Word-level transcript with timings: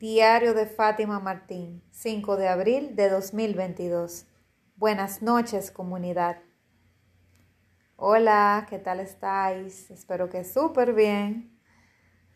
Diario 0.00 0.54
de 0.54 0.64
Fátima 0.64 1.20
Martín, 1.20 1.82
5 1.90 2.38
de 2.38 2.48
abril 2.48 2.96
de 2.96 3.10
2022. 3.10 4.24
Buenas 4.76 5.20
noches, 5.20 5.70
comunidad. 5.70 6.38
Hola, 7.96 8.66
¿qué 8.70 8.78
tal 8.78 9.00
estáis? 9.00 9.90
Espero 9.90 10.30
que 10.30 10.44
súper 10.44 10.94
bien. 10.94 11.54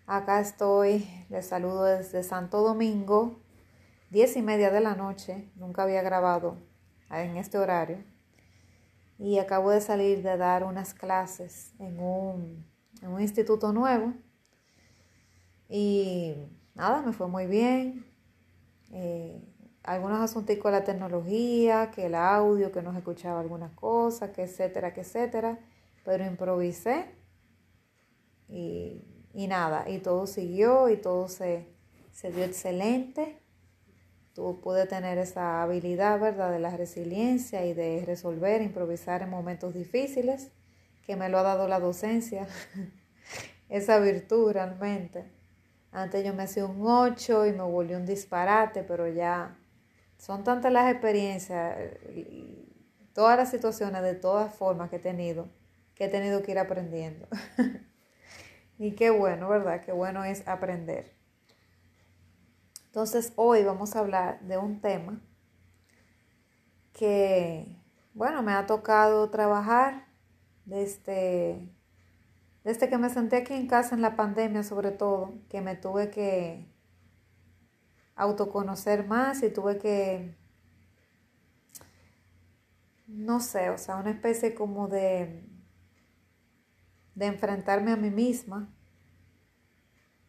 Acá 0.04 0.40
estoy, 0.40 1.08
les 1.30 1.46
saludo 1.46 1.84
desde 1.84 2.22
Santo 2.22 2.60
Domingo, 2.60 3.40
diez 4.10 4.36
y 4.36 4.42
media 4.42 4.70
de 4.70 4.82
la 4.82 4.94
noche. 4.94 5.50
Nunca 5.56 5.84
había 5.84 6.02
grabado 6.02 6.58
en 7.08 7.38
este 7.38 7.56
horario. 7.56 8.04
Y 9.18 9.38
acabo 9.38 9.70
de 9.70 9.80
salir 9.80 10.22
de 10.22 10.36
dar 10.36 10.64
unas 10.64 10.92
clases 10.92 11.72
en 11.78 11.98
un, 11.98 12.70
en 13.00 13.08
un 13.08 13.22
instituto 13.22 13.72
nuevo. 13.72 14.12
Y 15.66 16.34
nada, 16.74 17.02
me 17.02 17.12
fue 17.12 17.28
muy 17.28 17.46
bien. 17.46 18.04
Eh, 18.92 19.40
algunos 19.82 20.20
asuntos 20.20 20.56
con 20.58 20.72
la 20.72 20.84
tecnología, 20.84 21.90
que 21.90 22.06
el 22.06 22.14
audio, 22.14 22.72
que 22.72 22.82
no 22.82 22.92
se 22.92 22.98
escuchaba 22.98 23.40
algunas 23.40 23.72
cosas, 23.72 24.30
que 24.30 24.42
etcétera, 24.42 24.94
que 24.94 25.02
etcétera. 25.02 25.58
Pero 26.04 26.24
improvisé 26.24 27.06
y, 28.48 29.02
y 29.32 29.46
nada, 29.46 29.88
y 29.88 29.98
todo 29.98 30.26
siguió 30.26 30.88
y 30.88 30.96
todo 30.96 31.28
se, 31.28 31.66
se 32.12 32.30
dio 32.32 32.44
excelente. 32.44 33.40
Tú 34.34 34.60
pude 34.60 34.86
tener 34.86 35.18
esa 35.18 35.62
habilidad, 35.62 36.18
¿verdad?, 36.18 36.50
de 36.50 36.58
la 36.58 36.76
resiliencia 36.76 37.64
y 37.66 37.74
de 37.74 38.04
resolver, 38.04 38.62
improvisar 38.62 39.22
en 39.22 39.30
momentos 39.30 39.74
difíciles, 39.74 40.50
que 41.06 41.16
me 41.16 41.28
lo 41.28 41.38
ha 41.38 41.42
dado 41.42 41.68
la 41.68 41.78
docencia, 41.78 42.48
esa 43.68 43.98
virtud 44.00 44.52
realmente. 44.52 45.24
Antes 45.94 46.24
yo 46.24 46.34
me 46.34 46.42
hacía 46.42 46.66
un 46.66 46.84
8 46.84 47.46
y 47.46 47.52
me 47.52 47.62
volvió 47.62 47.96
un 47.96 48.04
disparate, 48.04 48.82
pero 48.82 49.06
ya 49.06 49.56
son 50.18 50.42
tantas 50.42 50.72
las 50.72 50.90
experiencias 50.90 51.76
todas 53.14 53.38
las 53.38 53.48
situaciones 53.48 54.02
de 54.02 54.14
todas 54.16 54.52
formas 54.52 54.90
que 54.90 54.96
he 54.96 54.98
tenido, 54.98 55.48
que 55.94 56.06
he 56.06 56.08
tenido 56.08 56.42
que 56.42 56.50
ir 56.50 56.58
aprendiendo. 56.58 57.28
y 58.78 58.96
qué 58.96 59.10
bueno, 59.10 59.48
¿verdad? 59.48 59.82
Qué 59.82 59.92
bueno 59.92 60.24
es 60.24 60.46
aprender. 60.48 61.14
Entonces 62.86 63.32
hoy 63.36 63.62
vamos 63.62 63.94
a 63.94 64.00
hablar 64.00 64.40
de 64.40 64.58
un 64.58 64.80
tema 64.80 65.20
que, 66.92 67.80
bueno, 68.14 68.42
me 68.42 68.52
ha 68.52 68.66
tocado 68.66 69.30
trabajar 69.30 70.06
desde 70.64 71.68
desde 72.64 72.88
que 72.88 72.98
me 72.98 73.10
senté 73.10 73.36
aquí 73.36 73.52
en 73.52 73.68
casa 73.68 73.94
en 73.94 74.02
la 74.02 74.16
pandemia, 74.16 74.62
sobre 74.62 74.90
todo, 74.90 75.34
que 75.50 75.60
me 75.60 75.76
tuve 75.76 76.10
que 76.10 76.66
autoconocer 78.16 79.06
más 79.06 79.42
y 79.42 79.50
tuve 79.50 79.78
que, 79.78 80.34
no 83.06 83.40
sé, 83.40 83.68
o 83.70 83.76
sea, 83.76 83.96
una 83.96 84.10
especie 84.10 84.54
como 84.54 84.88
de, 84.88 85.46
de 87.14 87.26
enfrentarme 87.26 87.92
a 87.92 87.96
mí 87.96 88.10
misma 88.10 88.72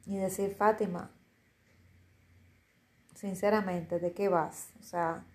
y 0.05 0.17
decir, 0.17 0.55
Fátima, 0.55 1.11
sinceramente, 3.15 3.99
¿de 3.99 4.13
qué 4.13 4.27
vas? 4.27 4.73
O 4.79 4.83
sea, 4.83 5.25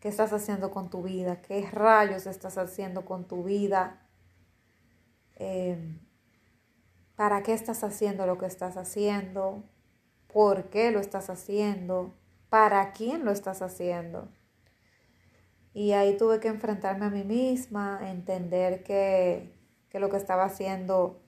¿qué 0.00 0.08
estás 0.08 0.32
haciendo 0.32 0.70
con 0.70 0.88
tu 0.88 1.02
vida? 1.02 1.42
¿Qué 1.42 1.68
rayos 1.70 2.26
estás 2.26 2.56
haciendo 2.56 3.04
con 3.04 3.28
tu 3.28 3.44
vida? 3.44 4.06
Em, 5.36 5.89
para 7.20 7.42
qué 7.42 7.52
estás 7.52 7.84
haciendo 7.84 8.24
lo 8.24 8.38
que 8.38 8.46
estás 8.46 8.78
haciendo, 8.78 9.62
por 10.32 10.70
qué 10.70 10.90
lo 10.90 11.00
estás 11.00 11.28
haciendo, 11.28 12.14
para 12.48 12.92
quién 12.92 13.26
lo 13.26 13.30
estás 13.30 13.60
haciendo. 13.60 14.28
Y 15.74 15.92
ahí 15.92 16.16
tuve 16.16 16.40
que 16.40 16.48
enfrentarme 16.48 17.04
a 17.04 17.10
mí 17.10 17.22
misma, 17.24 18.10
entender 18.10 18.82
que, 18.82 19.52
que 19.90 20.00
lo 20.00 20.08
que 20.08 20.16
estaba 20.16 20.44
haciendo 20.44 21.20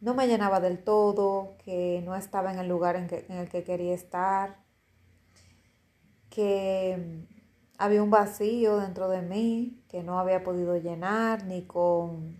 no 0.00 0.14
me 0.14 0.26
llenaba 0.26 0.58
del 0.58 0.82
todo, 0.82 1.58
que 1.66 2.00
no 2.02 2.16
estaba 2.16 2.50
en 2.50 2.58
el 2.58 2.68
lugar 2.68 2.96
en, 2.96 3.06
en 3.28 3.36
el 3.36 3.50
que 3.50 3.62
quería 3.62 3.92
estar, 3.92 4.56
que 6.30 7.26
había 7.76 8.02
un 8.02 8.10
vacío 8.10 8.78
dentro 8.78 9.10
de 9.10 9.20
mí 9.20 9.84
que 9.86 10.02
no 10.02 10.18
había 10.18 10.42
podido 10.42 10.78
llenar 10.78 11.44
ni 11.44 11.66
con 11.66 12.39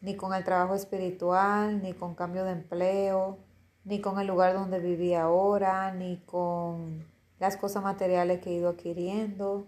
ni 0.00 0.16
con 0.16 0.34
el 0.34 0.44
trabajo 0.44 0.74
espiritual, 0.74 1.82
ni 1.82 1.92
con 1.92 2.14
cambio 2.14 2.44
de 2.44 2.52
empleo, 2.52 3.38
ni 3.84 4.00
con 4.00 4.18
el 4.18 4.26
lugar 4.26 4.54
donde 4.54 4.78
vivía 4.78 5.22
ahora, 5.22 5.92
ni 5.92 6.18
con 6.26 7.06
las 7.38 7.56
cosas 7.56 7.82
materiales 7.82 8.40
que 8.40 8.50
he 8.50 8.54
ido 8.54 8.70
adquiriendo. 8.70 9.66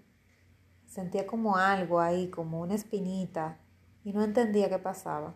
Sentía 0.86 1.26
como 1.26 1.56
algo 1.56 2.00
ahí, 2.00 2.28
como 2.28 2.60
una 2.60 2.74
espinita, 2.74 3.58
y 4.04 4.12
no 4.12 4.22
entendía 4.22 4.68
qué 4.68 4.78
pasaba. 4.78 5.34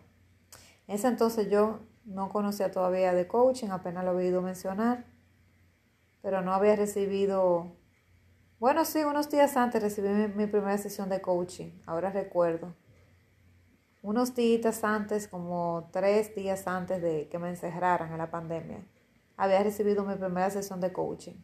En 0.87 0.95
ese 0.95 1.07
entonces 1.07 1.49
yo 1.49 1.79
no 2.05 2.29
conocía 2.29 2.71
todavía 2.71 3.13
de 3.13 3.27
coaching, 3.27 3.69
apenas 3.69 4.03
lo 4.03 4.11
había 4.11 4.27
oído 4.27 4.41
mencionar, 4.41 5.05
pero 6.21 6.41
no 6.41 6.53
había 6.53 6.75
recibido, 6.75 7.67
bueno, 8.59 8.83
sí, 8.85 9.03
unos 9.03 9.29
días 9.29 9.55
antes 9.57 9.81
recibí 9.81 10.09
mi 10.09 10.47
primera 10.47 10.77
sesión 10.77 11.09
de 11.09 11.21
coaching, 11.21 11.71
ahora 11.85 12.09
recuerdo 12.09 12.73
unos 14.03 14.35
días 14.35 14.83
antes, 14.83 15.29
como 15.29 15.89
tres 15.93 16.35
días 16.35 16.67
antes 16.67 17.01
de 17.01 17.29
que 17.29 17.39
me 17.39 17.47
encerraran 17.49 18.11
en 18.11 18.17
la 18.17 18.29
pandemia, 18.29 18.85
había 19.37 19.63
recibido 19.63 20.03
mi 20.03 20.15
primera 20.15 20.49
sesión 20.49 20.81
de 20.81 20.91
coaching. 20.91 21.37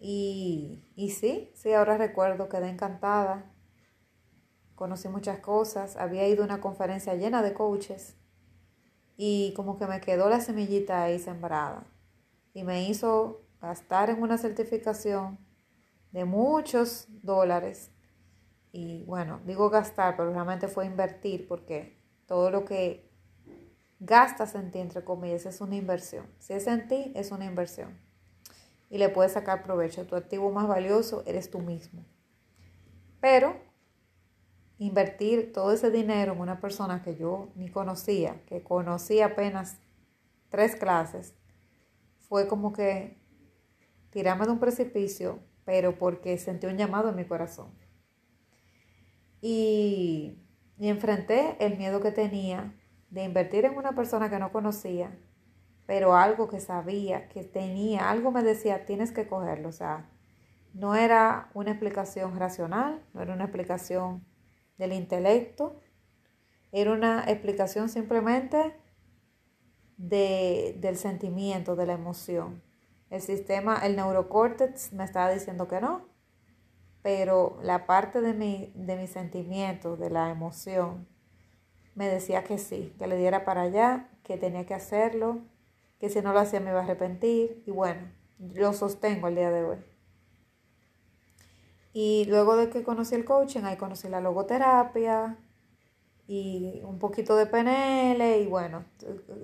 Y, 0.00 0.82
y 0.96 1.10
sí, 1.10 1.52
sí, 1.54 1.74
ahora 1.74 1.98
recuerdo, 1.98 2.48
quedé 2.48 2.70
encantada. 2.70 3.52
Conocí 4.74 5.08
muchas 5.08 5.40
cosas, 5.40 5.96
había 5.96 6.26
ido 6.26 6.42
a 6.42 6.46
una 6.46 6.60
conferencia 6.60 7.14
llena 7.14 7.42
de 7.42 7.52
coaches 7.52 8.16
y 9.16 9.52
como 9.54 9.76
que 9.76 9.86
me 9.86 10.00
quedó 10.00 10.30
la 10.30 10.40
semillita 10.40 11.02
ahí 11.02 11.18
sembrada 11.18 11.86
y 12.54 12.64
me 12.64 12.88
hizo 12.88 13.42
gastar 13.60 14.08
en 14.08 14.22
una 14.22 14.38
certificación 14.38 15.38
de 16.12 16.24
muchos 16.24 17.08
dólares 17.22 17.90
y 18.72 19.04
bueno, 19.04 19.40
digo 19.44 19.70
gastar, 19.70 20.16
pero 20.16 20.32
realmente 20.32 20.68
fue 20.68 20.86
invertir 20.86 21.46
porque 21.48 21.98
todo 22.26 22.50
lo 22.50 22.64
que 22.64 23.08
gastas 24.00 24.54
en 24.54 24.70
ti, 24.70 24.78
entre 24.78 25.04
comillas, 25.04 25.46
es 25.46 25.60
una 25.60 25.76
inversión. 25.76 26.26
Si 26.38 26.52
es 26.52 26.66
en 26.66 26.86
ti, 26.88 27.12
es 27.14 27.30
una 27.30 27.46
inversión. 27.46 27.98
Y 28.90 28.98
le 28.98 29.08
puedes 29.08 29.32
sacar 29.32 29.62
provecho. 29.62 30.06
Tu 30.06 30.16
activo 30.16 30.50
más 30.50 30.68
valioso 30.68 31.22
eres 31.26 31.50
tú 31.50 31.60
mismo. 31.60 32.04
Pero 33.20 33.56
invertir 34.78 35.52
todo 35.52 35.72
ese 35.72 35.90
dinero 35.90 36.34
en 36.34 36.40
una 36.40 36.60
persona 36.60 37.02
que 37.02 37.16
yo 37.16 37.50
ni 37.56 37.70
conocía, 37.70 38.42
que 38.46 38.62
conocí 38.62 39.20
apenas 39.20 39.78
tres 40.50 40.76
clases, 40.76 41.34
fue 42.28 42.46
como 42.46 42.72
que 42.72 43.18
tirarme 44.10 44.46
de 44.46 44.52
un 44.52 44.60
precipicio, 44.60 45.40
pero 45.64 45.98
porque 45.98 46.38
sentí 46.38 46.66
un 46.66 46.76
llamado 46.76 47.10
en 47.10 47.16
mi 47.16 47.24
corazón. 47.24 47.72
Y, 49.40 50.38
enfrenté 50.80 51.56
el 51.58 51.76
miedo 51.76 52.00
que 52.00 52.12
tenía 52.12 52.72
de 53.10 53.24
invertir 53.24 53.64
en 53.64 53.76
una 53.76 53.94
persona 53.94 54.30
que 54.30 54.38
no 54.38 54.52
conocía, 54.52 55.18
pero 55.86 56.14
algo 56.14 56.48
que 56.48 56.60
sabía, 56.60 57.28
que 57.28 57.42
tenía, 57.42 58.10
algo 58.10 58.30
me 58.30 58.42
decía, 58.42 58.84
tienes 58.86 59.10
que 59.10 59.26
cogerlo. 59.26 59.70
O 59.70 59.72
sea, 59.72 60.08
no 60.74 60.94
era 60.94 61.50
una 61.54 61.70
explicación 61.70 62.38
racional, 62.38 63.02
no 63.12 63.22
era 63.22 63.34
una 63.34 63.44
explicación 63.44 64.24
del 64.76 64.92
intelecto, 64.92 65.80
era 66.70 66.92
una 66.92 67.24
explicación 67.26 67.88
simplemente 67.88 68.76
de, 69.96 70.76
del 70.80 70.96
sentimiento, 70.96 71.76
de 71.76 71.86
la 71.86 71.94
emoción. 71.94 72.62
El 73.10 73.22
sistema, 73.22 73.78
el 73.84 73.96
neurocórtex 73.96 74.92
me 74.92 75.04
estaba 75.04 75.30
diciendo 75.30 75.66
que 75.66 75.80
no, 75.80 76.07
pero 77.02 77.58
la 77.62 77.86
parte 77.86 78.20
de 78.20 78.34
mi, 78.34 78.72
de 78.74 78.96
mi 78.96 79.06
sentimiento, 79.06 79.96
de 79.96 80.10
la 80.10 80.30
emoción, 80.30 81.06
me 81.94 82.08
decía 82.08 82.44
que 82.44 82.58
sí, 82.58 82.94
que 82.98 83.06
le 83.06 83.16
diera 83.16 83.44
para 83.44 83.62
allá, 83.62 84.08
que 84.22 84.36
tenía 84.36 84.66
que 84.66 84.74
hacerlo, 84.74 85.42
que 85.98 86.10
si 86.10 86.20
no 86.20 86.32
lo 86.32 86.40
hacía 86.40 86.60
me 86.60 86.70
iba 86.70 86.80
a 86.80 86.84
arrepentir 86.84 87.62
y 87.66 87.70
bueno, 87.70 88.08
lo 88.38 88.72
sostengo 88.72 89.28
el 89.28 89.34
día 89.34 89.50
de 89.50 89.64
hoy. 89.64 89.78
Y 91.92 92.26
luego 92.26 92.56
de 92.56 92.70
que 92.70 92.84
conocí 92.84 93.14
el 93.14 93.24
coaching, 93.24 93.62
ahí 93.64 93.76
conocí 93.76 94.08
la 94.08 94.20
logoterapia 94.20 95.38
y 96.28 96.82
un 96.84 96.98
poquito 96.98 97.34
de 97.36 97.46
PNL 97.46 98.42
y 98.42 98.46
bueno, 98.46 98.84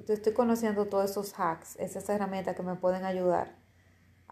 estoy 0.06 0.32
conociendo 0.32 0.86
todos 0.86 1.10
esos 1.10 1.34
hacks, 1.38 1.76
esas 1.76 2.08
herramientas 2.08 2.54
que 2.54 2.62
me 2.62 2.76
pueden 2.76 3.04
ayudar 3.04 3.63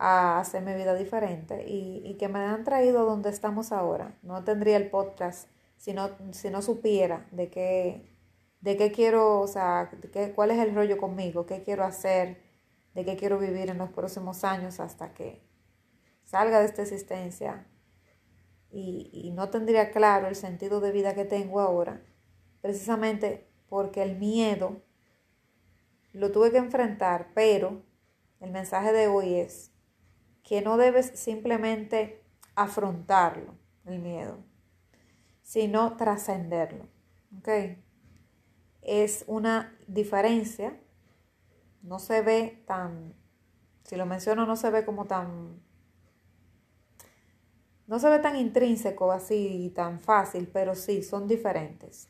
a 0.05 0.41
hacer 0.41 0.65
mi 0.65 0.75
vida 0.75 0.97
diferente 0.97 1.65
y, 1.65 2.17
que 2.19 2.27
me 2.29 2.41
han 2.41 2.65
traído 2.65 3.01
a 3.01 3.05
donde 3.05 3.31
estamos 3.31 3.71
ahora. 3.71 4.19
No 4.23 4.43
tendría 4.43 4.77
el 4.77 4.91
podcast 4.91 5.49
si 5.77 5.93
no, 5.93 6.11
si 6.33 6.51
no 6.51 6.61
supiera 6.61 7.29
de 7.31 7.51
qué, 7.51 8.13
de 8.61 8.77
qué 8.77 8.91
quiero, 8.91 9.41
o 9.41 9.47
sea, 9.47 9.93
qué, 10.13 10.33
cuál 10.33 10.51
es 10.51 10.59
el 10.59 10.75
rollo 10.75 10.99
conmigo, 10.99 11.47
qué 11.47 11.63
quiero 11.63 11.85
hacer, 11.85 12.43
de 12.95 13.05
qué 13.05 13.17
quiero 13.17 13.39
vivir 13.39 13.71
en 13.71 13.79
los 13.79 13.91
próximos 13.91 14.43
años 14.43 14.81
hasta 14.81 15.15
que 15.15 15.41
salga 16.25 16.59
de 16.59 16.67
esta 16.67 16.83
existencia 16.83 17.69
y, 18.71 19.09
y 19.13 19.31
no 19.31 19.51
tendría 19.51 19.93
claro 19.93 20.27
el 20.27 20.35
sentido 20.35 20.81
de 20.81 20.91
vida 20.91 21.15
que 21.15 21.25
tengo 21.25 21.61
ahora, 21.61 22.03
precisamente 22.61 23.49
porque 23.69 24.03
el 24.03 24.19
miedo 24.19 24.83
lo 26.13 26.33
tuve 26.33 26.51
que 26.51 26.59
enfrentar, 26.59 27.31
pero 27.35 27.85
el 28.41 28.51
mensaje 28.51 28.93
de 28.93 29.07
hoy 29.07 29.35
es 29.35 29.72
que 30.43 30.63
no 30.63 30.77
debes 30.77 31.19
simplemente 31.19 32.25
afrontarlo, 32.55 33.55
el 33.85 33.99
miedo, 33.99 34.39
sino 35.43 35.97
trascenderlo. 35.97 36.87
¿Ok? 37.39 37.49
Es 38.83 39.25
una 39.27 39.79
diferencia, 39.87 40.79
no 41.83 41.99
se 41.99 42.23
ve 42.23 42.63
tan, 42.67 43.15
si 43.85 43.97
lo 43.97 44.07
menciono, 44.07 44.47
no 44.47 44.57
se 44.57 44.71
ve 44.71 44.85
como 44.85 45.07
tan, 45.07 45.63
no 47.87 47.99
se 47.99 48.11
ve 48.11 48.19
tan 48.19 48.37
intrínseco 48.37 49.13
así, 49.13 49.73
tan 49.75 50.01
fácil, 50.01 50.49
pero 50.53 50.75
sí, 50.75 51.03
son 51.03 51.29
diferentes. 51.29 52.09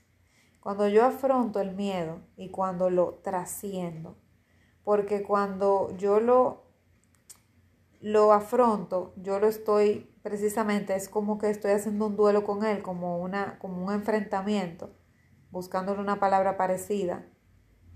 Cuando 0.60 0.86
yo 0.86 1.04
afronto 1.04 1.60
el 1.60 1.74
miedo 1.74 2.20
y 2.36 2.50
cuando 2.50 2.88
lo 2.88 3.14
trasciendo, 3.14 4.16
porque 4.84 5.22
cuando 5.22 5.94
yo 5.96 6.20
lo, 6.20 6.61
lo 8.02 8.32
afronto, 8.32 9.14
yo 9.16 9.38
lo 9.38 9.46
estoy 9.46 10.10
precisamente, 10.22 10.94
es 10.94 11.08
como 11.08 11.38
que 11.38 11.48
estoy 11.48 11.70
haciendo 11.70 12.06
un 12.08 12.16
duelo 12.16 12.44
con 12.44 12.64
él, 12.64 12.82
como, 12.82 13.18
una, 13.18 13.58
como 13.58 13.84
un 13.84 13.92
enfrentamiento, 13.92 14.90
buscándole 15.50 16.00
una 16.00 16.20
palabra 16.20 16.56
parecida, 16.56 17.24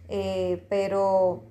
eh, 0.09 0.65
pero 0.71 1.45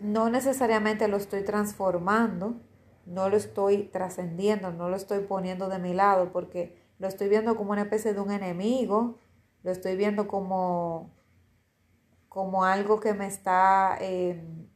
no 0.00 0.30
necesariamente 0.30 1.08
lo 1.08 1.16
estoy 1.16 1.42
transformando, 1.44 2.60
no 3.06 3.28
lo 3.28 3.36
estoy 3.36 3.84
trascendiendo, 3.84 4.70
no 4.70 4.88
lo 4.88 4.96
estoy 4.96 5.20
poniendo 5.20 5.68
de 5.68 5.78
mi 5.78 5.94
lado, 5.94 6.30
porque 6.30 6.78
lo 6.98 7.08
estoy 7.08 7.28
viendo 7.28 7.56
como 7.56 7.72
una 7.72 7.82
especie 7.82 8.14
de 8.14 8.20
un 8.20 8.30
enemigo, 8.30 9.18
lo 9.62 9.70
estoy 9.72 9.96
viendo 9.96 10.28
como 10.28 11.10
como 12.34 12.64
algo 12.64 12.98
que 12.98 13.14
me 13.14 13.28
está, 13.28 13.96
em, 14.00 14.66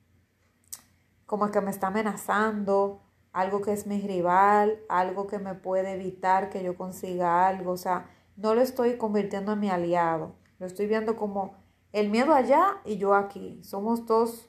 como 1.28 1.50
que 1.50 1.60
me 1.60 1.70
está 1.70 1.88
amenazando, 1.88 3.02
algo 3.34 3.60
que 3.60 3.74
es 3.74 3.86
mi 3.86 4.00
rival, 4.00 4.80
algo 4.88 5.26
que 5.26 5.38
me 5.38 5.54
puede 5.54 5.92
evitar 5.92 6.48
que 6.48 6.62
yo 6.62 6.74
consiga 6.74 7.46
algo. 7.46 7.72
O 7.72 7.76
sea, 7.76 8.10
no 8.36 8.54
lo 8.54 8.62
estoy 8.62 8.96
convirtiendo 8.96 9.52
en 9.52 9.60
mi 9.60 9.68
aliado. 9.68 10.36
Lo 10.58 10.66
estoy 10.66 10.86
viendo 10.86 11.16
como 11.16 11.54
el 11.92 12.08
miedo 12.08 12.32
allá 12.32 12.78
y 12.86 12.96
yo 12.96 13.14
aquí. 13.14 13.62
Somos 13.62 14.06
dos, 14.06 14.48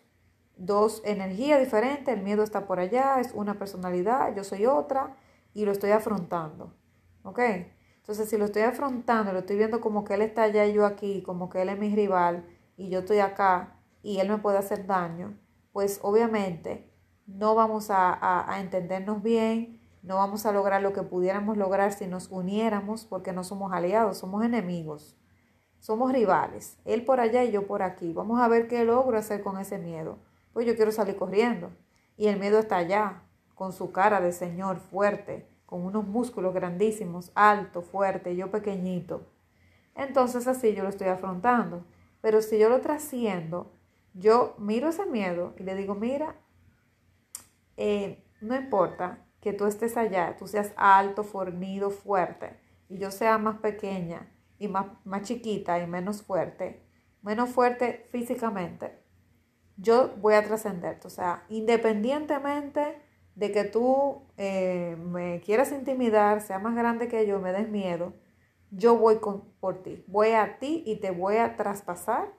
dos 0.55 1.01
energías 1.03 1.59
diferentes. 1.59 2.15
El 2.15 2.23
miedo 2.23 2.43
está 2.43 2.65
por 2.65 2.79
allá, 2.79 3.19
es 3.19 3.33
una 3.33 3.59
personalidad, 3.59 4.33
yo 4.33 4.45
soy 4.45 4.65
otra 4.65 5.17
y 5.53 5.65
lo 5.65 5.73
estoy 5.73 5.91
afrontando. 5.91 6.73
¿Ok? 7.23 7.39
Entonces, 7.97 8.29
si 8.29 8.37
lo 8.37 8.45
estoy 8.45 8.61
afrontando, 8.61 9.33
lo 9.33 9.39
estoy 9.39 9.57
viendo 9.57 9.81
como 9.81 10.05
que 10.05 10.13
él 10.13 10.21
está 10.21 10.43
allá 10.43 10.65
y 10.65 10.73
yo 10.75 10.85
aquí, 10.85 11.23
como 11.23 11.49
que 11.49 11.61
él 11.61 11.67
es 11.67 11.77
mi 11.77 11.93
rival, 11.93 12.45
y 12.77 12.89
yo 12.89 12.99
estoy 12.99 13.19
acá 13.19 13.75
y 14.01 14.19
él 14.19 14.29
me 14.29 14.37
puede 14.37 14.57
hacer 14.57 14.87
daño, 14.87 15.37
pues 15.79 16.01
obviamente 16.03 16.91
no 17.25 17.55
vamos 17.55 17.87
a, 17.89 18.45
entendernos 18.59 19.23
bien, 19.23 19.79
no 20.03 20.15
vamos 20.17 20.45
a 20.45 20.51
lograr 20.51 20.81
lo 20.81 20.91
que 20.91 21.03
pudiéramos 21.03 21.55
lograr 21.55 21.93
si 21.93 22.05
nos 22.05 22.27
uniéramos 22.27 23.05
porque 23.05 23.31
no 23.31 23.45
somos 23.45 23.71
aliados, 23.71 24.17
somos 24.17 24.43
enemigos, 24.43 25.15
somos 25.79 26.11
rivales, 26.11 26.77
él 26.83 27.05
por 27.05 27.21
allá 27.21 27.45
y 27.45 27.51
yo 27.51 27.65
por 27.65 27.81
aquí. 27.81 28.11
Vamos 28.11 28.41
a 28.41 28.49
ver 28.49 28.67
qué 28.67 28.83
logro 28.83 29.17
hacer 29.17 29.41
con 29.41 29.57
ese 29.57 29.77
miedo. 29.77 30.17
Pues 30.51 30.67
yo 30.67 30.75
quiero 30.75 30.91
salir 30.91 31.15
corriendo 31.15 31.71
y 32.17 32.27
el 32.27 32.41
miedo 32.41 32.59
está 32.59 32.75
allá, 32.75 33.23
con 33.55 33.71
su 33.71 33.93
cara 33.93 34.19
de 34.19 34.33
señor 34.33 34.79
fuerte, 34.79 35.47
con 35.65 35.85
unos 35.85 36.05
músculos 36.05 36.53
grandísimos, 36.53 37.31
alto, 37.35 37.81
fuerte, 37.81 38.35
yo 38.35 38.51
pequeñito. 38.51 39.21
Entonces 39.95 40.45
así 40.45 40.73
yo 40.73 40.83
lo 40.83 40.89
estoy 40.89 41.07
afrontando. 41.07 41.85
Pero 42.19 42.41
si 42.41 42.59
yo 42.59 42.67
lo 42.67 42.81
trasciendo, 42.81 43.71
yo 44.13 44.55
miro 44.57 44.89
ese 44.89 45.05
miedo 45.05 45.53
y 45.57 45.63
le 45.63 45.75
digo, 45.75 45.95
mira, 45.95 46.35
eh, 47.77 48.23
no 48.41 48.55
importa 48.55 49.25
que 49.41 49.53
tú 49.53 49.65
estés 49.65 49.97
allá, 49.97 50.35
tú 50.37 50.47
seas 50.47 50.73
alto, 50.75 51.23
fornido, 51.23 51.91
fuerte, 51.91 52.59
y 52.89 52.97
yo 52.97 53.11
sea 53.11 53.37
más 53.37 53.59
pequeña 53.59 54.31
y 54.57 54.67
más, 54.67 54.87
más 55.05 55.21
chiquita 55.23 55.79
y 55.79 55.87
menos 55.87 56.21
fuerte, 56.21 56.83
menos 57.21 57.49
fuerte 57.49 58.07
físicamente, 58.11 58.99
yo 59.77 60.15
voy 60.17 60.33
a 60.33 60.43
trascenderte. 60.43 61.07
O 61.07 61.09
sea, 61.09 61.45
independientemente 61.49 63.01
de 63.35 63.51
que 63.51 63.63
tú 63.63 64.23
eh, 64.37 64.97
me 64.99 65.39
quieras 65.41 65.71
intimidar, 65.71 66.41
sea 66.41 66.59
más 66.59 66.75
grande 66.75 67.07
que 67.07 67.25
yo, 67.25 67.39
me 67.39 67.53
des 67.53 67.69
miedo, 67.69 68.13
yo 68.71 68.97
voy 68.97 69.19
con, 69.19 69.53
por 69.59 69.81
ti, 69.81 70.03
voy 70.07 70.31
a 70.31 70.59
ti 70.59 70.83
y 70.85 70.97
te 70.97 71.11
voy 71.11 71.37
a 71.37 71.55
traspasar 71.55 72.33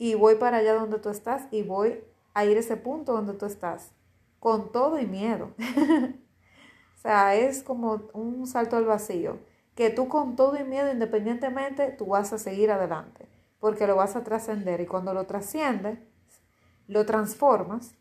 y 0.00 0.14
voy 0.14 0.36
para 0.36 0.56
allá 0.56 0.72
donde 0.72 0.98
tú 0.98 1.10
estás 1.10 1.46
y 1.50 1.62
voy 1.62 2.02
a 2.32 2.46
ir 2.46 2.56
a 2.56 2.60
ese 2.60 2.78
punto 2.78 3.12
donde 3.12 3.34
tú 3.34 3.44
estás, 3.44 3.92
con 4.38 4.72
todo 4.72 4.98
y 4.98 5.06
miedo. 5.06 5.50
o 6.96 6.98
sea, 7.02 7.34
es 7.34 7.62
como 7.62 8.08
un 8.14 8.46
salto 8.46 8.78
al 8.78 8.86
vacío, 8.86 9.40
que 9.74 9.90
tú 9.90 10.08
con 10.08 10.36
todo 10.36 10.58
y 10.58 10.64
miedo, 10.64 10.90
independientemente, 10.90 11.90
tú 11.90 12.06
vas 12.06 12.32
a 12.32 12.38
seguir 12.38 12.70
adelante, 12.70 13.28
porque 13.58 13.86
lo 13.86 13.94
vas 13.94 14.16
a 14.16 14.24
trascender 14.24 14.80
y 14.80 14.86
cuando 14.86 15.12
lo 15.12 15.26
trasciendes, 15.26 15.98
lo 16.86 17.04
transformas 17.04 17.94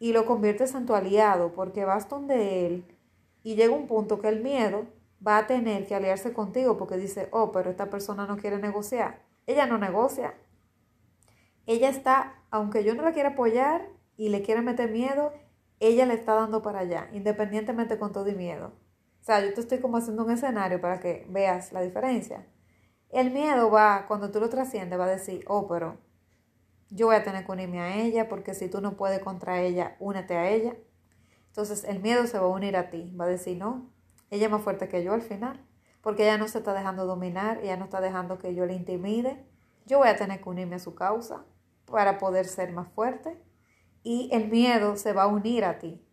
y 0.00 0.12
lo 0.12 0.26
conviertes 0.26 0.74
en 0.74 0.86
tu 0.86 0.94
aliado, 0.96 1.52
porque 1.54 1.84
vas 1.84 2.08
donde 2.08 2.66
él 2.66 2.98
y 3.44 3.54
llega 3.54 3.76
un 3.76 3.86
punto 3.86 4.18
que 4.18 4.28
el 4.28 4.42
miedo 4.42 4.86
va 5.24 5.38
a 5.38 5.46
tener 5.46 5.86
que 5.86 5.94
aliarse 5.94 6.32
contigo 6.32 6.76
porque 6.76 6.96
dice, 6.96 7.28
oh, 7.30 7.52
pero 7.52 7.70
esta 7.70 7.90
persona 7.90 8.26
no 8.26 8.38
quiere 8.38 8.58
negociar. 8.58 9.22
Ella 9.46 9.66
no 9.66 9.78
negocia. 9.78 10.34
Ella 11.68 11.90
está, 11.90 12.32
aunque 12.50 12.82
yo 12.82 12.94
no 12.94 13.02
la 13.02 13.12
quiera 13.12 13.30
apoyar 13.30 13.90
y 14.16 14.30
le 14.30 14.40
quiera 14.40 14.62
meter 14.62 14.90
miedo, 14.90 15.34
ella 15.80 16.06
le 16.06 16.14
está 16.14 16.32
dando 16.32 16.62
para 16.62 16.78
allá, 16.78 17.10
independientemente 17.12 17.98
con 17.98 18.10
todo 18.10 18.26
y 18.26 18.34
miedo. 18.34 18.72
O 19.20 19.24
sea, 19.24 19.44
yo 19.44 19.52
te 19.52 19.60
estoy 19.60 19.78
como 19.78 19.98
haciendo 19.98 20.24
un 20.24 20.30
escenario 20.30 20.80
para 20.80 20.98
que 20.98 21.26
veas 21.28 21.74
la 21.74 21.82
diferencia. 21.82 22.46
El 23.10 23.32
miedo 23.32 23.70
va, 23.70 24.06
cuando 24.08 24.30
tú 24.30 24.40
lo 24.40 24.48
trasciendes, 24.48 24.98
va 24.98 25.04
a 25.04 25.10
decir, 25.10 25.44
oh, 25.46 25.68
pero 25.68 25.98
yo 26.88 27.08
voy 27.08 27.16
a 27.16 27.22
tener 27.22 27.44
que 27.44 27.52
unirme 27.52 27.80
a 27.80 27.96
ella 27.98 28.30
porque 28.30 28.54
si 28.54 28.70
tú 28.70 28.80
no 28.80 28.96
puedes 28.96 29.20
contra 29.20 29.60
ella, 29.60 29.94
únete 30.00 30.38
a 30.38 30.48
ella. 30.48 30.74
Entonces 31.48 31.84
el 31.84 32.00
miedo 32.00 32.26
se 32.26 32.38
va 32.38 32.46
a 32.46 32.48
unir 32.48 32.78
a 32.78 32.88
ti, 32.88 33.14
va 33.14 33.26
a 33.26 33.28
decir, 33.28 33.58
no, 33.58 33.92
ella 34.30 34.46
es 34.46 34.50
más 34.50 34.62
fuerte 34.62 34.88
que 34.88 35.04
yo 35.04 35.12
al 35.12 35.20
final, 35.20 35.62
porque 36.00 36.22
ella 36.22 36.38
no 36.38 36.48
se 36.48 36.56
está 36.56 36.72
dejando 36.72 37.04
dominar, 37.04 37.58
ella 37.62 37.76
no 37.76 37.84
está 37.84 38.00
dejando 38.00 38.38
que 38.38 38.54
yo 38.54 38.64
le 38.64 38.72
intimide. 38.72 39.44
Yo 39.84 39.98
voy 39.98 40.08
a 40.08 40.16
tener 40.16 40.40
que 40.40 40.48
unirme 40.48 40.76
a 40.76 40.78
su 40.78 40.94
causa 40.94 41.44
para 41.90 42.18
poder 42.18 42.46
ser 42.46 42.72
más 42.72 42.88
fuerte 42.88 43.40
y 44.02 44.30
el 44.32 44.48
miedo 44.48 44.96
se 44.96 45.12
va 45.12 45.24
a 45.24 45.28
unir 45.28 45.64
a 45.64 45.78
ti. 45.78 46.04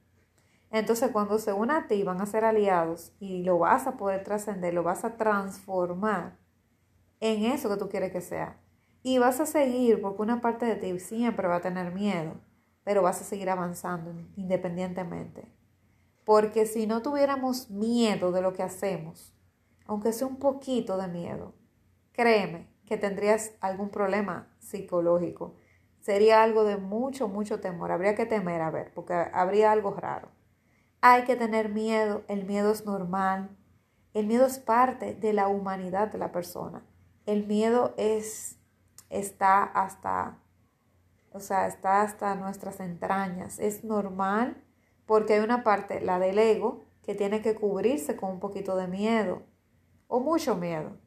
Entonces 0.72 1.12
cuando 1.12 1.40
se 1.40 1.54
une 1.54 1.74
a 1.74 1.88
ti 1.88 2.04
van 2.04 2.22
a 2.22 2.26
ser 2.26 2.44
aliados 2.44 3.14
y 3.20 3.44
lo 3.44 3.60
vas 3.60 3.88
a 3.88 3.98
poder 3.98 4.24
trascender, 4.24 4.74
lo 4.74 4.84
vas 4.84 5.06
a 5.06 5.16
transformar 5.18 6.38
en 7.20 7.46
eso 7.46 7.70
que 7.70 7.78
tú 7.78 7.90
quieres 7.90 8.12
que 8.12 8.22
sea. 8.22 8.60
Y 9.04 9.20
vas 9.20 9.40
a 9.40 9.46
seguir, 9.46 10.02
porque 10.02 10.24
una 10.24 10.42
parte 10.42 10.66
de 10.66 10.76
ti 10.76 11.00
siempre 11.00 11.48
va 11.48 11.58
a 11.58 11.62
tener 11.62 11.94
miedo, 11.94 12.42
pero 12.84 13.04
vas 13.04 13.22
a 13.22 13.24
seguir 13.24 13.50
avanzando 13.50 14.12
independientemente. 14.36 15.48
Porque 16.24 16.66
si 16.66 16.88
no 16.88 17.02
tuviéramos 17.04 17.70
miedo 17.70 18.32
de 18.32 18.42
lo 18.42 18.54
que 18.54 18.64
hacemos, 18.64 19.32
aunque 19.86 20.12
sea 20.12 20.26
un 20.28 20.38
poquito 20.38 20.98
de 20.98 21.08
miedo, 21.08 21.54
créeme 22.12 22.68
que 22.86 22.98
tendrías 22.98 23.54
algún 23.62 23.90
problema 23.90 24.48
psicológico. 24.60 25.56
Sería 26.06 26.44
algo 26.44 26.66
de 26.66 26.78
mucho, 26.78 27.28
mucho 27.28 27.60
temor. 27.60 27.92
Habría 27.92 28.14
que 28.14 28.28
temer 28.28 28.62
a 28.62 28.70
ver, 28.70 28.92
porque 28.94 29.12
habría 29.34 29.72
algo 29.72 29.90
raro. 29.96 30.30
Hay 31.02 31.24
que 31.24 31.36
tener 31.36 31.70
miedo. 31.70 32.24
El 32.28 32.46
miedo 32.46 32.72
es 32.72 32.86
normal. 32.86 33.58
El 34.14 34.28
miedo 34.28 34.46
es 34.46 34.60
parte 34.60 35.16
de 35.16 35.34
la 35.34 35.48
humanidad 35.48 36.12
de 36.12 36.20
la 36.20 36.32
persona. 36.32 36.86
El 37.26 37.48
miedo 37.48 37.96
es, 37.98 38.60
está 39.10 39.64
hasta, 39.64 40.38
o 41.32 41.40
sea, 41.40 41.66
está 41.66 42.04
hasta 42.04 42.36
nuestras 42.36 42.80
entrañas. 42.82 43.58
Es 43.58 43.84
normal 43.84 44.64
porque 45.08 45.34
hay 45.34 45.40
una 45.40 45.64
parte, 45.64 46.02
la 46.02 46.20
del 46.20 46.38
ego, 46.38 46.86
que 47.02 47.16
tiene 47.16 47.42
que 47.42 47.56
cubrirse 47.56 48.16
con 48.16 48.30
un 48.30 48.40
poquito 48.40 48.76
de 48.76 48.86
miedo 48.86 49.42
o 50.06 50.20
mucho 50.20 50.56
miedo. 50.56 51.00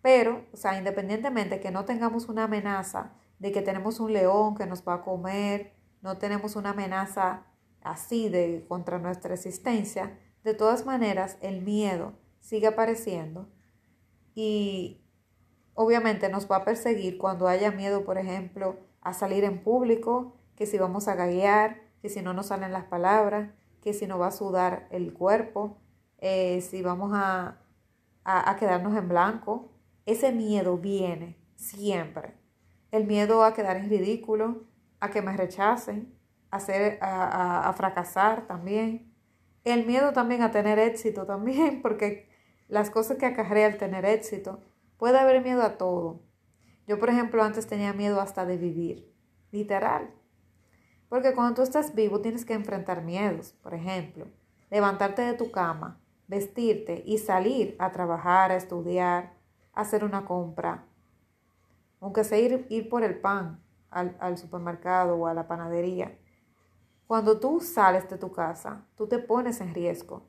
Pero, 0.00 0.46
o 0.54 0.56
sea, 0.56 0.78
independientemente 0.78 1.60
que 1.60 1.70
no 1.70 1.84
tengamos 1.84 2.30
una 2.30 2.44
amenaza 2.44 3.12
de 3.38 3.52
que 3.52 3.62
tenemos 3.62 4.00
un 4.00 4.12
león 4.12 4.54
que 4.54 4.66
nos 4.66 4.86
va 4.86 4.94
a 4.94 5.02
comer, 5.02 5.74
no 6.02 6.18
tenemos 6.18 6.56
una 6.56 6.70
amenaza 6.70 7.46
así 7.82 8.28
de 8.28 8.64
contra 8.68 8.98
nuestra 8.98 9.34
existencia, 9.34 10.18
de 10.44 10.54
todas 10.54 10.86
maneras 10.86 11.38
el 11.40 11.62
miedo 11.62 12.14
sigue 12.40 12.66
apareciendo 12.66 13.48
y 14.34 15.02
obviamente 15.74 16.28
nos 16.28 16.50
va 16.50 16.56
a 16.56 16.64
perseguir 16.64 17.18
cuando 17.18 17.48
haya 17.48 17.70
miedo, 17.70 18.04
por 18.04 18.18
ejemplo, 18.18 18.76
a 19.00 19.12
salir 19.12 19.44
en 19.44 19.62
público, 19.62 20.36
que 20.56 20.66
si 20.66 20.78
vamos 20.78 21.08
a 21.08 21.14
gaguear, 21.14 21.82
que 22.02 22.08
si 22.08 22.22
no 22.22 22.32
nos 22.34 22.46
salen 22.46 22.72
las 22.72 22.84
palabras, 22.84 23.50
que 23.82 23.94
si 23.94 24.06
no 24.06 24.18
va 24.18 24.28
a 24.28 24.32
sudar 24.32 24.88
el 24.90 25.12
cuerpo, 25.12 25.78
eh, 26.18 26.60
si 26.60 26.82
vamos 26.82 27.12
a, 27.14 27.58
a, 28.24 28.56
quedarnos 28.56 28.96
en 28.96 29.08
blanco. 29.08 29.72
Ese 30.04 30.32
miedo 30.32 30.78
viene 30.78 31.36
siempre. 31.56 32.34
El 32.90 33.06
miedo 33.06 33.44
a 33.44 33.54
quedar 33.54 33.76
en 33.76 33.90
ridículo, 33.90 34.64
a 35.00 35.10
que 35.10 35.22
me 35.22 35.36
rechacen, 35.36 36.14
a, 36.50 36.56
hacer, 36.56 36.98
a, 37.02 37.68
a 37.68 37.72
fracasar 37.74 38.46
también. 38.46 39.12
El 39.64 39.86
miedo 39.86 40.12
también 40.12 40.42
a 40.42 40.50
tener 40.50 40.78
éxito 40.78 41.26
también, 41.26 41.82
porque 41.82 42.28
las 42.68 42.90
cosas 42.90 43.18
que 43.18 43.26
acarrea 43.26 43.66
el 43.66 43.78
tener 43.78 44.04
éxito, 44.04 44.60
puede 44.96 45.18
haber 45.18 45.42
miedo 45.42 45.62
a 45.62 45.78
todo. 45.78 46.20
Yo, 46.86 46.98
por 46.98 47.10
ejemplo, 47.10 47.42
antes 47.42 47.66
tenía 47.66 47.92
miedo 47.92 48.20
hasta 48.20 48.46
de 48.46 48.56
vivir, 48.56 49.12
literal. 49.50 50.10
Porque 51.08 51.34
cuando 51.34 51.54
tú 51.54 51.62
estás 51.62 51.94
vivo 51.94 52.20
tienes 52.20 52.44
que 52.44 52.54
enfrentar 52.54 53.02
miedos. 53.02 53.52
Por 53.62 53.74
ejemplo, 53.74 54.26
levantarte 54.70 55.22
de 55.22 55.32
tu 55.32 55.50
cama, 55.50 56.00
vestirte 56.26 57.02
y 57.06 57.18
salir 57.18 57.76
a 57.78 57.92
trabajar, 57.92 58.52
a 58.52 58.56
estudiar, 58.56 59.34
a 59.72 59.82
hacer 59.82 60.04
una 60.04 60.24
compra. 60.24 60.86
Aunque 62.00 62.24
sea 62.24 62.38
ir, 62.38 62.66
ir 62.68 62.88
por 62.88 63.02
el 63.02 63.18
pan 63.18 63.62
al, 63.90 64.16
al 64.20 64.38
supermercado 64.38 65.16
o 65.16 65.26
a 65.26 65.34
la 65.34 65.48
panadería. 65.48 66.18
Cuando 67.06 67.40
tú 67.40 67.60
sales 67.60 68.08
de 68.10 68.18
tu 68.18 68.32
casa, 68.32 68.86
tú 68.94 69.08
te 69.08 69.18
pones 69.18 69.60
en 69.60 69.74
riesgo. 69.74 70.26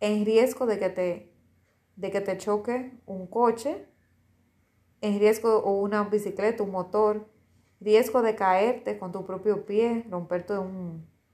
En 0.00 0.24
riesgo 0.24 0.64
de 0.64 0.78
que 0.78 0.88
te, 0.88 1.34
de 1.96 2.10
que 2.10 2.20
te 2.20 2.38
choque 2.38 3.00
un 3.04 3.26
coche, 3.26 3.88
en 5.00 5.18
riesgo 5.18 5.58
o 5.58 5.80
una 5.80 6.04
bicicleta, 6.04 6.62
un 6.62 6.70
motor, 6.70 7.28
riesgo 7.80 8.22
de 8.22 8.34
caerte 8.34 8.98
con 8.98 9.12
tu 9.12 9.26
propio 9.26 9.66
pie, 9.66 10.06
romperte 10.08 10.54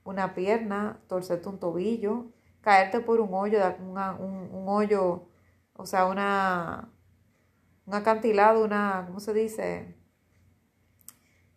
una 0.03 0.33
pierna, 0.33 0.99
torcerte 1.07 1.47
un 1.47 1.59
tobillo, 1.59 2.25
caerte 2.61 2.99
por 2.99 3.21
un 3.21 3.33
hoyo, 3.33 3.59
un, 3.79 4.65
hoyo, 4.67 5.27
o 5.75 5.85
sea, 5.85 6.05
una, 6.05 6.89
un 7.85 7.93
acantilado, 7.93 8.63
una, 8.63 9.03
¿cómo 9.07 9.19
se 9.19 9.33
dice? 9.33 9.97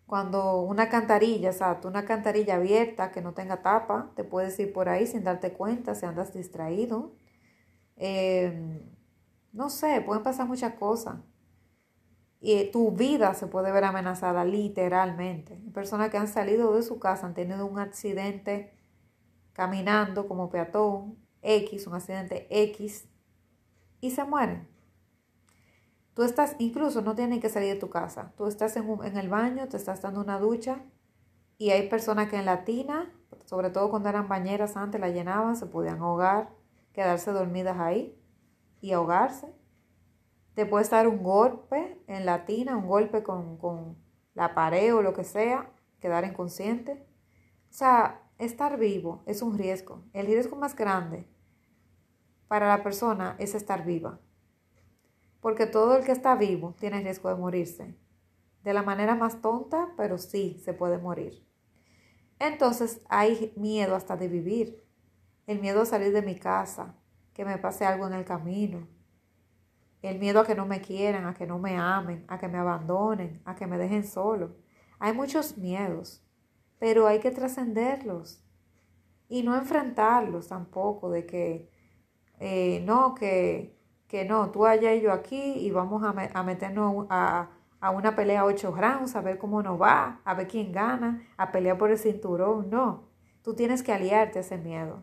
Cuando 0.06 0.62
una 0.62 0.88
cantarilla, 0.88 1.50
exacto, 1.50 1.88
una 1.88 2.04
cantarilla 2.04 2.56
abierta 2.56 3.10
que 3.10 3.22
no 3.22 3.34
tenga 3.34 3.62
tapa, 3.62 4.12
te 4.16 4.24
puedes 4.24 4.58
ir 4.58 4.72
por 4.72 4.88
ahí 4.88 5.06
sin 5.06 5.24
darte 5.24 5.52
cuenta 5.52 5.94
si 5.94 6.06
andas 6.06 6.34
distraído. 6.34 7.16
Em, 7.96 8.80
no 9.52 9.70
sé, 9.70 10.02
pueden 10.02 10.22
pasar 10.22 10.46
muchas 10.46 10.74
cosas 10.74 11.16
y 12.46 12.70
tu 12.70 12.90
vida 12.90 13.32
se 13.32 13.46
puede 13.46 13.72
ver 13.72 13.84
amenazada 13.84 14.44
literalmente. 14.44 15.56
Personas 15.72 16.10
que 16.10 16.18
han 16.18 16.28
salido 16.28 16.74
de 16.74 16.82
su 16.82 16.98
casa 16.98 17.26
han 17.26 17.32
tenido 17.32 17.64
un 17.64 17.78
accidente 17.78 18.76
caminando 19.54 20.28
como 20.28 20.50
peatón 20.50 21.16
X, 21.40 21.86
un 21.86 21.94
accidente 21.94 22.46
X, 22.50 23.08
y 24.02 24.10
se 24.10 24.24
mueren. 24.24 24.68
Tú 26.14 26.23
estás, 26.23 26.56
incluso 26.59 27.02
no 27.02 27.14
tienes 27.14 27.40
que 27.40 27.49
salir 27.49 27.75
de 27.75 27.80
tu 27.80 27.90
casa. 27.90 28.33
Tú 28.37 28.47
estás 28.47 28.76
en, 28.76 29.16
el 29.16 29.28
baño, 29.28 29.68
te 29.68 29.76
estás 29.76 30.00
dando 30.00 30.21
una 30.21 30.38
ducha 30.38 30.83
y 31.59 31.71
hay 31.71 31.88
personas 31.88 32.28
que 32.28 32.37
en 32.37 32.44
la 32.44 32.64
tina, 32.64 33.12
sobre 33.44 33.71
todo 33.71 33.90
cuando 33.90 34.09
eran 34.09 34.28
bañeras 34.28 34.76
antes, 34.76 35.00
la 35.00 35.09
llenaban, 35.09 35.56
se 35.56 35.66
podían 35.66 36.00
ahogar, 36.00 36.50
quedarse 36.92 37.33
dormidas 37.33 37.78
ahí 37.78 38.16
y 38.80 38.92
ahogarse 38.92 39.52
te 40.54 40.66
puede 40.66 40.88
dar 40.88 41.09
un 41.09 41.23
golpe 41.23 42.00
en 42.06 42.25
la 42.25 42.44
tina, 42.44 42.76
un 42.76 42.87
golpe 42.87 43.23
con, 43.23 43.97
la 44.35 44.54
pared 44.54 44.94
o 44.94 45.02
lo 45.02 45.12
que 45.12 45.25
sea, 45.25 45.71
quedar 46.00 46.25
inconsciente. 46.25 47.06
O 47.71 47.73
sea, 47.73 48.23
estar 48.38 48.78
vivo 48.78 49.23
es 49.26 49.42
un 49.42 49.59
riesgo. 49.59 50.02
El 50.12 50.26
riesgo 50.26 50.56
más 50.56 50.75
grande 50.75 51.28
para 52.49 52.68
la 52.68 52.83
persona 52.83 53.37
es 53.38 53.54
estar 53.54 53.85
viva. 53.85 54.21
Porque 55.44 55.66
todo 55.66 55.98
el 55.98 56.06
que 56.06 56.12
está 56.12 56.36
vivo 56.36 56.74
tiene 56.80 57.02
riesgo 57.02 57.28
de 57.28 57.34
morirse. 57.34 57.94
De 58.62 58.72
la 58.72 58.82
manera 58.82 59.14
más 59.14 59.42
tonta, 59.42 59.92
pero 59.94 60.16
sí 60.16 60.58
se 60.64 60.72
puede 60.72 60.96
morir. 60.96 61.46
Entonces 62.38 63.02
hay 63.10 63.52
miedo 63.54 63.94
hasta 63.94 64.16
de 64.16 64.28
vivir. 64.28 64.82
El 65.46 65.60
miedo 65.60 65.82
a 65.82 65.84
salir 65.84 66.14
de 66.14 66.22
mi 66.22 66.34
casa, 66.34 66.94
que 67.34 67.44
me 67.44 67.58
pase 67.58 67.84
algo 67.84 68.06
en 68.06 68.14
el 68.14 68.24
camino, 68.24 68.88
el 70.00 70.18
miedo 70.18 70.40
a 70.40 70.46
que 70.46 70.54
no 70.54 70.64
me 70.64 70.80
quieran, 70.80 71.26
a 71.26 71.34
que 71.34 71.46
no 71.46 71.58
me 71.58 71.76
amen, 71.76 72.24
a 72.26 72.38
que 72.38 72.48
me 72.48 72.56
abandonen, 72.56 73.42
a 73.44 73.54
que 73.54 73.66
me 73.66 73.76
dejen 73.76 74.06
solo. 74.06 74.56
Hay 74.98 75.12
muchos 75.12 75.58
miedos, 75.58 76.24
pero 76.78 77.06
hay 77.06 77.20
que 77.20 77.30
trascenderlos 77.30 78.42
y 79.28 79.42
no 79.42 79.54
enfrentarlos 79.54 80.48
tampoco 80.48 81.10
de 81.10 81.26
que 81.26 81.70
eh, 82.40 82.82
no, 82.86 83.14
que, 83.14 83.74
que 84.08 84.25
no, 84.25 84.50
tú 84.50 84.66
allá 84.66 84.94
y 84.94 85.00
yo 85.00 85.12
aquí 85.12 85.54
y 85.58 85.70
vamos 85.70 86.02
a, 86.02 86.42
meternos 86.42 87.06
a, 87.11 87.50
a 87.80 87.90
una 87.90 88.14
pelea 88.14 88.44
ocho 88.44 88.75
rounds, 88.75 89.16
a 89.16 89.20
ver 89.20 89.38
cómo 89.38 89.62
nos 89.62 89.80
va, 89.80 90.20
a 90.25 90.34
ver 90.34 90.49
quién 90.49 90.73
gana, 90.73 91.26
a 91.37 91.52
pelear 91.52 91.78
por 91.78 91.90
el 91.90 91.99
cinturón. 91.99 92.70
No, 92.70 93.08
tú 93.42 93.54
tienes 93.54 93.82
que 93.82 93.92
aliarte 93.92 94.38
a 94.38 94.42
ese 94.42 94.58
miedo 94.58 95.02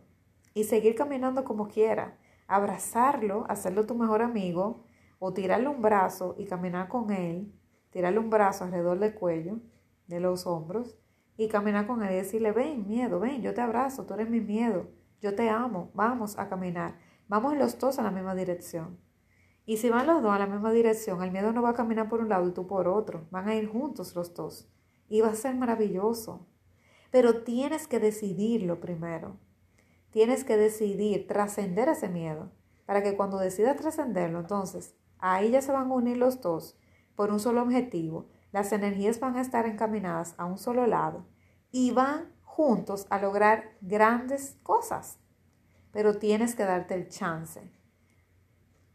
y 0.53 0.65
seguir 0.65 0.95
caminando 0.95 1.43
como 1.43 1.67
quiera, 1.67 2.17
abrazarlo, 2.47 3.45
hacerlo 3.49 3.85
tu 3.85 3.95
mejor 3.95 4.21
amigo 4.21 4.83
o 5.19 5.33
tirarle 5.33 5.67
un 5.67 5.81
brazo 5.81 6.35
y 6.37 6.45
caminar 6.45 6.87
con 6.87 7.11
él, 7.11 7.53
tirarle 7.91 8.19
un 8.19 8.29
brazo 8.29 8.63
alrededor 8.63 8.99
del 8.99 9.13
cuello, 9.13 9.59
de 10.07 10.19
los 10.19 10.47
hombros, 10.47 10.97
y 11.37 11.47
caminar 11.47 11.87
con 11.87 12.03
él 12.03 12.11
y 12.11 12.15
decirle, 12.17 12.51
ven, 12.51 12.87
miedo, 12.87 13.19
ven, 13.19 13.41
yo 13.41 13.53
te 13.53 13.61
abrazo, 13.61 14.05
tú 14.05 14.13
eres 14.13 14.29
mi 14.29 14.41
miedo, 14.41 14.89
yo 15.21 15.35
te 15.35 15.49
amo, 15.49 15.91
vamos 15.93 16.37
a 16.37 16.49
caminar, 16.49 16.99
vamos 17.31 17.57
los 17.57 17.79
dos 17.79 17.97
a 17.97 18.03
la 18.03 18.11
misma 18.11 18.35
dirección. 18.35 18.99
Y 19.65 19.77
si 19.77 19.89
van 19.89 20.05
los 20.05 20.21
dos 20.21 20.31
a 20.31 20.37
la 20.37 20.45
misma 20.45 20.71
dirección, 20.71 21.23
el 21.23 21.31
miedo 21.31 21.51
no 21.53 21.63
va 21.63 21.69
a 21.69 21.73
caminar 21.73 22.09
por 22.09 22.21
un 22.21 22.29
lado 22.29 22.47
y 22.47 22.51
tú 22.51 22.67
por 22.67 22.87
otro, 22.87 23.25
van 23.31 23.47
a 23.49 23.55
ir 23.55 23.67
juntos 23.67 24.15
los 24.15 24.35
dos. 24.35 24.67
Y 25.07 25.21
va 25.21 25.29
a 25.29 25.35
ser 25.35 25.55
maravilloso. 25.55 26.45
Pero 27.09 27.43
tienes 27.43 27.87
que 27.87 27.99
decidirlo 27.99 28.79
primero. 28.79 29.37
Tienes 30.11 30.43
que 30.43 30.57
decidir 30.57 31.25
trascender 31.25 31.89
ese 31.89 32.09
miedo 32.09 32.51
para 32.85 33.01
que 33.01 33.15
cuando 33.15 33.39
decidas 33.39 33.77
trascenderlo, 33.77 34.41
entonces 34.41 34.95
Ahí 35.21 35.51
ya 35.51 35.61
se 35.61 35.71
van 35.71 35.91
a 35.91 35.93
unir 35.93 36.17
los 36.17 36.41
dos 36.41 36.75
por 37.15 37.31
un 37.31 37.39
solo 37.39 37.61
objetivo. 37.61 38.27
Las 38.51 38.73
energías 38.73 39.19
van 39.19 39.37
a 39.37 39.41
estar 39.41 39.67
encaminadas 39.67 40.33
a 40.37 40.45
un 40.45 40.57
solo 40.57 40.87
lado 40.87 41.27
y 41.71 41.91
van 41.91 42.33
juntos 42.43 43.05
a 43.11 43.19
lograr 43.19 43.77
grandes 43.81 44.57
cosas. 44.63 45.19
Pero 45.91 46.17
tienes 46.17 46.55
que 46.55 46.65
darte 46.65 46.93
el 46.93 47.09
chance. 47.09 47.61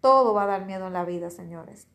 Todo 0.01 0.35
va 0.35 0.45
a 0.45 0.47
dar 0.47 0.67
miedo 0.67 0.87
en 0.87 0.93
la 0.93 1.05
vida, 1.05 1.31
señores. 1.31 1.89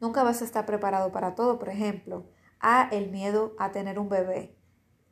Nunca 0.00 0.22
vas 0.22 0.42
a 0.42 0.44
estar 0.44 0.66
preparado 0.66 1.12
para 1.12 1.34
todo. 1.34 1.58
Por 1.58 1.68
ejemplo, 1.68 2.26
a 2.60 2.88
el 2.92 3.10
miedo 3.10 3.54
a 3.58 3.72
tener 3.72 3.98
un 3.98 4.08
bebé. 4.08 4.56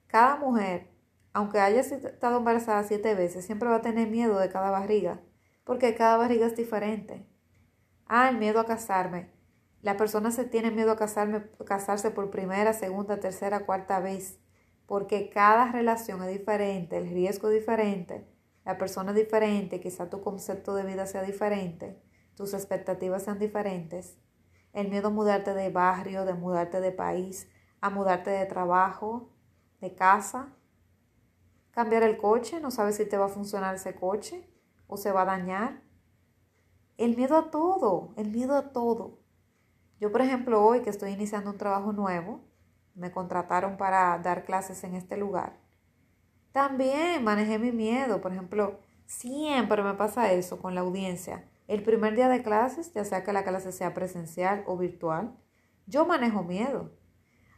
Cada 0.06 0.36
mujer, 0.36 0.90
aunque 1.32 1.60
haya 1.60 1.80
estado 1.80 2.38
embarazada 2.38 2.82
siete 2.84 3.14
veces, 3.14 3.44
siempre 3.44 3.68
va 3.68 3.76
a 3.76 3.82
tener 3.82 4.08
miedo 4.08 4.38
de 4.38 4.48
cada 4.48 4.70
barriga, 4.70 5.20
porque 5.64 5.94
cada 5.94 6.16
barriga 6.16 6.46
es 6.46 6.56
diferente. 6.56 7.26
Ah, 8.06 8.28
el 8.28 8.38
miedo 8.38 8.60
a 8.60 8.66
casarme. 8.66 9.32
La 9.82 9.96
persona 9.96 10.30
se 10.30 10.44
tiene 10.44 10.70
miedo 10.70 10.92
a 10.92 10.96
casarse 10.96 12.10
por 12.10 12.30
primera, 12.30 12.72
segunda, 12.72 13.18
tercera, 13.18 13.66
cuarta 13.66 13.98
vez, 13.98 14.38
porque 14.86 15.28
cada 15.30 15.72
relación 15.72 16.22
es 16.22 16.28
diferente, 16.28 16.98
el 16.98 17.08
riesgo 17.08 17.48
es 17.48 17.54
diferente, 17.54 18.28
la 18.64 18.78
persona 18.78 19.10
es 19.10 19.16
diferente, 19.16 19.80
quizá 19.80 20.08
tu 20.08 20.22
concepto 20.22 20.74
de 20.74 20.84
vida 20.84 21.06
sea 21.06 21.22
diferente, 21.22 22.00
tus 22.36 22.54
expectativas 22.54 23.24
sean 23.24 23.38
diferentes. 23.38 24.18
El 24.72 24.88
miedo 24.88 25.08
a 25.08 25.10
mudarte 25.10 25.52
de 25.52 25.70
barrio, 25.70 26.24
de 26.24 26.34
mudarte 26.34 26.80
de 26.80 26.92
país, 26.92 27.48
a 27.80 27.90
mudarte 27.90 28.30
de 28.30 28.46
trabajo, 28.46 29.30
de 29.80 29.94
casa. 29.94 30.54
Cambiar 31.72 32.04
el 32.04 32.16
coche, 32.16 32.60
no 32.60 32.70
sabes 32.70 32.96
si 32.96 33.04
te 33.04 33.18
va 33.18 33.26
a 33.26 33.28
funcionar 33.28 33.74
ese 33.74 33.94
coche 33.94 34.48
o 34.86 34.96
se 34.96 35.12
va 35.12 35.22
a 35.22 35.26
dañar. 35.26 35.82
El 36.96 37.16
miedo 37.16 37.36
a 37.36 37.50
todo, 37.50 38.14
el 38.16 38.30
miedo 38.30 38.56
a 38.56 38.72
todo. 38.72 39.18
Yo, 39.98 40.12
por 40.12 40.20
ejemplo, 40.20 40.64
hoy 40.64 40.82
que 40.82 40.90
estoy 40.90 41.10
iniciando 41.10 41.50
un 41.50 41.58
trabajo 41.58 41.92
nuevo, 41.92 42.40
me 42.94 43.10
contrataron 43.10 43.76
para 43.76 44.18
dar 44.18 44.44
clases 44.44 44.84
en 44.84 44.94
este 44.94 45.16
lugar. 45.16 45.61
También 46.52 47.24
manejé 47.24 47.58
mi 47.58 47.72
miedo, 47.72 48.20
por 48.20 48.32
ejemplo, 48.32 48.78
siempre 49.06 49.82
me 49.82 49.94
pasa 49.94 50.32
eso 50.32 50.60
con 50.60 50.74
la 50.74 50.82
audiencia. 50.82 51.48
El 51.66 51.82
primer 51.82 52.14
día 52.14 52.28
de 52.28 52.42
clases, 52.42 52.92
ya 52.92 53.04
sea 53.04 53.24
que 53.24 53.32
la 53.32 53.44
clase 53.44 53.72
sea 53.72 53.94
presencial 53.94 54.62
o 54.66 54.76
virtual, 54.76 55.34
yo 55.86 56.06
manejo 56.06 56.42
miedo. 56.42 56.92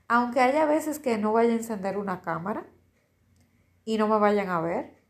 Aunque 0.07 0.41
haya 0.41 0.67
veces 0.67 0.99
que 0.99 1.19
no 1.19 1.33
vaya 1.33 1.51
a 1.51 1.57
encender 1.57 1.99
una 1.99 2.21
cámara 2.21 2.67
y 3.85 3.99
no 3.99 4.09
me 4.09 4.19
vayan 4.19 4.49
a 4.49 4.61
ver, 4.61 5.03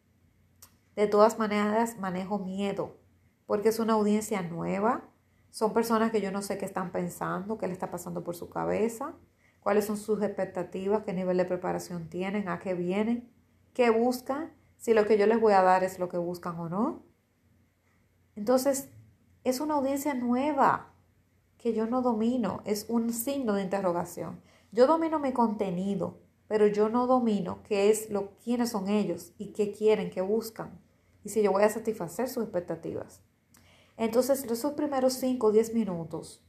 de 0.97 1.07
todas 1.07 1.39
maneras 1.39 1.99
manejo 1.99 2.39
miedo 2.39 3.05
porque 3.47 3.69
es 3.69 3.79
una 3.79 3.95
audiencia 3.95 4.43
nueva, 4.43 5.05
son 5.51 5.73
personas 5.73 6.11
que 6.11 6.21
yo 6.21 6.33
no 6.33 6.43
sé 6.43 6.59
qué 6.59 6.65
están 6.65 6.91
pensando, 6.91 7.59
qué 7.59 7.67
le 7.67 7.73
está 7.73 7.91
pasando 7.91 8.25
por 8.25 8.35
su 8.35 8.49
cabeza. 8.51 9.15
cuáles 9.61 9.87
son 9.87 9.97
sus 9.97 10.23
expectativas, 10.23 11.05
qué 11.05 11.15
nivel 11.15 11.39
de 11.39 11.47
preparación 11.47 12.11
tienen, 12.11 12.49
a 12.49 12.59
qué 12.59 12.75
vienen, 12.75 13.33
qué 13.75 13.91
buscan, 13.91 14.55
si 14.79 14.95
lo 14.95 15.07
que 15.07 15.19
yo 15.19 15.27
les 15.27 15.41
voy 15.41 15.53
a 15.53 15.63
dar 15.63 15.85
es 15.85 15.99
lo 15.99 16.09
que 16.09 16.17
buscan 16.17 16.59
o 16.59 16.69
no. 16.69 17.03
Entonces, 18.37 18.89
es 19.43 19.61
una 19.61 19.75
audiencia 19.75 20.15
nueva 20.15 20.95
que 21.59 21.75
yo 21.75 21.87
no 21.87 22.03
domino, 22.03 22.63
es 22.65 22.87
un 22.89 23.13
signo 23.13 23.55
de 23.55 23.63
interrogación. 23.63 24.41
Yo 24.73 24.87
domino 24.87 25.19
mi 25.19 25.33
contenido, 25.33 26.21
pero 26.47 26.67
yo 26.67 26.89
no 26.89 27.07
domino 27.07 27.63
qué 27.65 27.91
es 27.91 28.11
lo, 28.11 28.37
quiénes 28.43 28.71
son 28.71 28.89
ellos 28.89 29.33
y 29.39 29.53
qué 29.53 29.73
quieren, 29.73 30.11
qué 30.11 30.21
buscan. 30.21 30.81
Y 31.25 31.31
si 31.31 31.43
yo 31.43 31.53
voy 31.53 31.63
a 31.63 31.69
satisfacer 31.69 32.29
sus 32.29 32.45
expectativas. 32.45 33.23
Entonces, 33.97 34.45
esos 34.45 34.73
primeros 34.75 35.15
5 35.15 35.47
o 35.47 35.53
10 35.53 35.75
minutos, 35.75 36.45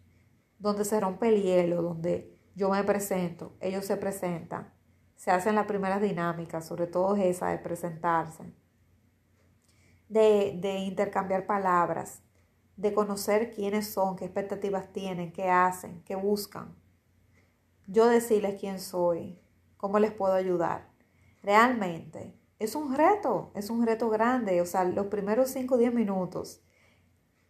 donde 0.60 0.84
se 0.84 1.00
rompe 1.00 1.30
el 1.30 1.44
hielo, 1.44 1.82
donde 1.82 2.38
yo 2.56 2.70
me 2.70 2.84
presento, 2.84 3.54
ellos 3.60 3.86
se 3.86 3.98
presentan, 3.98 4.75
se 5.26 5.32
hacen 5.32 5.56
las 5.56 5.66
primeras 5.66 6.04
dinámicas, 6.04 6.68
sobre 6.68 6.86
todo 6.86 7.16
esa 7.16 7.48
de 7.48 7.58
presentarse, 7.58 8.44
de, 10.08 10.56
de 10.62 10.76
intercambiar 10.76 11.48
palabras, 11.48 12.22
de 12.78 12.94
conocer 12.94 13.52
quiénes 13.52 13.92
son, 13.92 14.16
qué 14.16 14.26
expectativas 14.26 14.94
tienen, 14.94 15.34
qué 15.34 15.50
hacen, 15.50 16.04
qué 16.04 16.16
buscan. 16.16 16.76
Yo 17.88 18.06
decirles 18.06 18.60
quién 18.60 18.80
soy, 18.80 19.42
cómo 19.78 19.98
les 19.98 20.12
puedo 20.12 20.36
ayudar. 20.36 20.92
Realmente 21.42 22.40
es 22.60 22.76
un 22.76 22.94
reto, 22.94 23.52
es 23.56 23.72
un 23.72 23.84
reto 23.84 24.12
grande. 24.12 24.62
O 24.62 24.68
sea, 24.68 24.84
los 24.84 25.08
primeros 25.08 25.50
5 25.50 25.74
o 25.74 25.78
10 25.80 25.92
minutos 25.92 26.62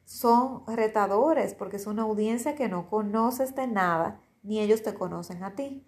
son 0.06 0.66
retadores 0.66 1.54
porque 1.54 1.76
es 1.76 1.88
una 1.88 2.04
audiencia 2.04 2.56
que 2.56 2.70
no 2.70 2.90
conoces 2.90 3.54
de 3.54 3.68
nada, 3.68 4.22
ni 4.44 4.62
ellos 4.62 4.82
te 4.82 4.94
conocen 4.94 5.44
a 5.44 5.56
ti. 5.56 5.86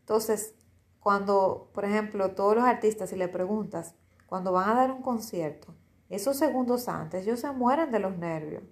Entonces, 0.00 0.56
cuando, 1.00 1.70
por 1.72 1.84
ejemplo, 1.84 2.34
todos 2.34 2.56
los 2.56 2.64
artistas, 2.64 3.10
si 3.10 3.16
le 3.16 3.28
preguntas, 3.28 3.94
cuando 4.26 4.52
van 4.52 4.70
a 4.70 4.74
dar 4.74 4.90
un 4.90 5.02
concierto, 5.02 5.74
esos 6.08 6.36
segundos 6.36 6.88
antes, 6.88 7.22
ellos 7.22 7.40
se 7.40 7.50
mueren 7.52 7.90
de 7.92 7.98
los 7.98 8.16
nervios. 8.16 8.64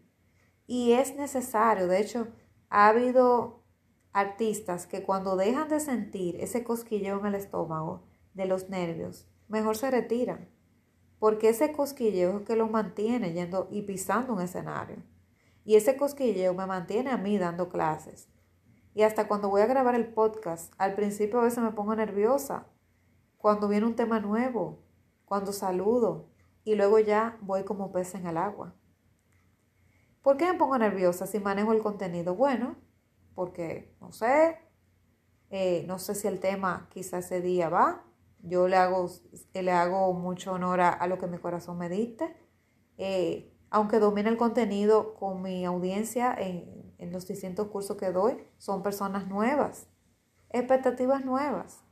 Y 0.66 0.92
es 0.92 1.16
necesario, 1.16 1.87
de 1.87 2.00
hecho, 2.00 2.28
ha 2.68 2.88
habido 2.88 3.62
artistas 4.12 4.87
que 4.87 5.02
cuando 5.02 5.37
dejan 5.37 5.68
de 5.68 5.78
sentir 5.78 6.37
ese 6.40 6.64
cosquilleo 6.64 7.21
en 7.21 7.26
el 7.26 7.35
estómago 7.35 8.04
de 8.35 8.47
los 8.47 8.68
nervios, 8.68 9.28
mejor 9.49 9.76
se 9.76 9.90
retiran. 9.90 10.49
Porque 11.18 11.50
ese 11.50 11.73
cosquilleo 11.73 12.38
es 12.38 12.47
que 12.47 12.56
los 12.56 12.71
mantiene 12.71 13.33
yendo 13.33 13.68
y 13.71 13.83
pisando 13.83 14.35
un 14.35 14.40
escenario. 14.40 15.02
Y 15.64 15.76
ese 15.76 15.97
cosquilleo 15.97 16.54
me 16.54 16.66
mantiene 16.66 17.11
a 17.11 17.16
mí 17.16 17.38
dando 17.38 17.68
clases. 17.68 18.28
Y 18.96 19.02
hasta 19.02 19.28
cuando 19.28 19.50
voy 19.50 19.60
a 19.60 19.66
grabar 19.66 19.94
el 19.94 20.06
podcast, 20.06 20.72
al 20.78 20.94
principio 20.94 21.38
a 21.38 21.42
veces 21.42 21.62
me 21.62 21.70
pongo 21.72 21.94
nerviosa. 21.94 22.66
Cuando 23.36 23.68
viene 23.68 23.84
un 23.84 23.94
tema 23.94 24.20
nuevo, 24.20 24.78
cuando 25.26 25.52
saludo, 25.52 26.30
y 26.64 26.76
luego 26.76 26.98
ya 26.98 27.36
voy 27.42 27.64
como 27.64 27.92
pez 27.92 28.14
en 28.14 28.26
el 28.26 28.38
agua. 28.38 28.74
¿Por 30.22 30.38
qué 30.38 30.50
me 30.50 30.58
pongo 30.58 30.78
nerviosa 30.78 31.26
si 31.26 31.38
manejo 31.40 31.74
el 31.74 31.82
contenido? 31.82 32.36
Bueno, 32.36 32.76
porque 33.34 33.94
no 34.00 34.12
sé, 34.12 34.56
eh, 35.50 35.84
no 35.86 35.98
sé 35.98 36.14
si 36.14 36.26
el 36.26 36.40
tema 36.40 36.88
quizás 36.90 37.26
ese 37.26 37.42
día 37.42 37.68
va. 37.68 38.02
Yo 38.40 38.66
le 38.66 38.76
hago, 38.76 39.10
le 39.52 39.72
hago 39.72 40.14
mucho 40.14 40.54
honor 40.54 40.80
a, 40.80 41.06
lo 41.06 41.18
que 41.18 41.26
mi 41.26 41.36
corazón 41.36 41.76
me 41.76 41.90
diste. 41.90 42.34
Eh, 42.96 43.52
aunque 43.68 43.98
domine 43.98 44.30
el 44.30 44.38
contenido 44.38 45.12
con 45.16 45.42
mi 45.42 45.66
audiencia 45.66 46.34
en, 46.34 46.75
en 46.98 47.12
los 47.12 47.26
distintos 47.26 47.68
cursos 47.68 47.96
que 47.96 48.10
doy, 48.10 48.36
son 48.58 48.82
personas 48.82 49.26
nuevas, 49.26 49.88
expectativas 50.50 51.24
nuevas. 51.24 51.82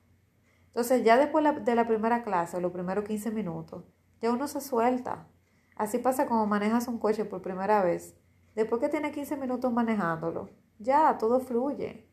Entonces, 0.69 1.05
ya 1.05 1.17
después 1.17 1.45
de 1.65 1.75
la 1.75 1.87
primera 1.87 2.25
clase, 2.25 2.61
los 2.61 2.73
primeros 2.73 3.05
15 3.05 3.31
minutos, 3.31 3.85
ya 4.21 4.33
uno 4.33 4.49
se 4.49 4.61
suelta. 4.61 5.29
Así 5.77 5.99
pasa 5.99 6.27
como 6.27 6.47
manejas 6.47 6.89
un 6.89 6.99
coche 6.99 7.25
por 7.25 7.43
primera 7.43 7.83
vez. 7.83 8.17
Después 8.55 8.81
que 8.81 8.89
tienes 8.89 9.13
15 9.13 9.37
minutos 9.37 9.73
manejándolo, 9.73 10.51
ya 10.79 11.17
todo 11.19 11.41
fluye. 11.41 12.09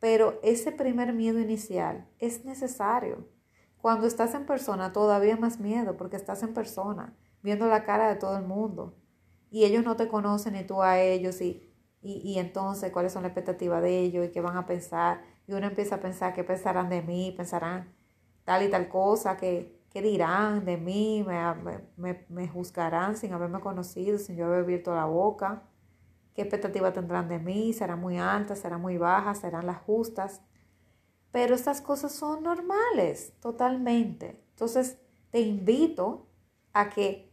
Pero 0.00 0.38
ese 0.42 0.72
primer 0.72 1.12
miedo 1.12 1.38
inicial 1.38 2.08
es 2.18 2.44
necesario. 2.44 3.28
Cuando 3.78 4.06
estás 4.06 4.34
en 4.34 4.46
persona 4.46 4.92
todavía 4.92 5.36
más 5.36 5.60
miedo 5.60 5.96
porque 5.96 6.16
estás 6.16 6.42
en 6.42 6.54
persona, 6.54 7.16
viendo 7.42 7.68
la 7.68 7.84
cara 7.84 8.08
de 8.08 8.16
todo 8.16 8.36
el 8.36 8.44
mundo. 8.44 8.96
Y 9.50 9.64
ellos 9.64 9.84
no 9.84 9.96
te 9.96 10.08
conocen 10.08 10.54
ni 10.54 10.64
tú 10.64 10.82
a 10.82 11.00
ellos 11.00 11.40
y, 11.40 11.72
y, 12.02 12.18
y 12.24 12.38
entonces 12.38 12.92
cuáles 12.92 13.12
son 13.12 13.22
las 13.22 13.30
expectativas 13.30 13.82
de 13.82 13.98
ellos 14.00 14.26
y 14.26 14.30
qué 14.30 14.40
van 14.40 14.56
a 14.56 14.66
pensar. 14.66 15.22
Y 15.46 15.52
uno 15.52 15.66
empieza 15.66 15.96
a 15.96 16.00
pensar 16.00 16.34
qué 16.34 16.44
pensarán 16.44 16.88
de 16.88 17.02
mí, 17.02 17.32
pensarán 17.36 17.94
tal 18.44 18.62
y 18.62 18.70
tal 18.70 18.88
cosa, 18.88 19.36
que, 19.36 19.76
¿Qué 19.96 20.02
dirán 20.02 20.66
de 20.66 20.76
mí? 20.76 21.24
¿Me, 21.96 22.48
juzgarán 22.48 23.16
sin 23.16 23.32
haberme 23.32 23.60
conocido, 23.60 24.18
sin 24.18 24.36
yo 24.36 24.44
haber 24.44 24.64
abierto 24.64 24.94
la 24.94 25.06
boca? 25.06 25.62
¿Qué 26.34 26.42
expectativa 26.42 26.92
tendrán 26.92 27.28
de 27.28 27.38
mí? 27.38 27.72
¿Serán 27.72 28.00
muy 28.02 28.18
altas? 28.18 28.58
¿Serán 28.58 28.82
muy 28.82 28.98
bajas? 28.98 29.38
¿Serán 29.38 29.64
las 29.64 29.78
justas? 29.78 30.42
Pero 31.30 31.54
estas 31.54 31.80
cosas 31.80 32.12
son 32.12 32.42
normales, 32.42 33.32
totalmente. 33.40 34.44
Entonces, 34.50 34.98
te 35.30 35.40
invito 35.40 36.26
a 36.74 36.90
que 36.90 37.32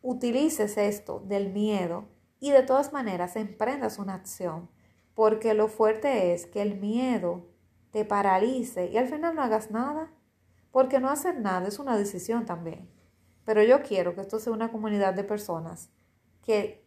utilices 0.00 0.78
esto 0.78 1.20
del 1.20 1.52
miedo 1.52 2.08
y 2.40 2.50
de 2.50 2.62
todas 2.62 2.92
maneras 2.92 3.36
emprendas 3.36 3.98
una 3.98 4.14
acción, 4.14 4.68
porque 5.14 5.54
lo 5.54 5.68
fuerte 5.68 6.34
es 6.34 6.46
que 6.46 6.62
el 6.62 6.78
miedo 6.78 7.46
te 7.90 8.04
paralice 8.04 8.88
y 8.88 8.98
al 8.98 9.08
final 9.08 9.34
no 9.34 9.42
hagas 9.42 9.70
nada. 9.70 10.12
Porque 10.70 11.00
no 11.00 11.08
hacer 11.08 11.40
nada 11.40 11.66
es 11.66 11.78
una 11.78 11.96
decisión 11.96 12.44
también. 12.44 12.90
Pero 13.46 13.62
yo 13.62 13.82
quiero 13.82 14.14
que 14.14 14.20
esto 14.20 14.38
sea 14.38 14.52
una 14.52 14.70
comunidad 14.70 15.14
de 15.14 15.24
personas 15.24 15.88
que 16.42 16.86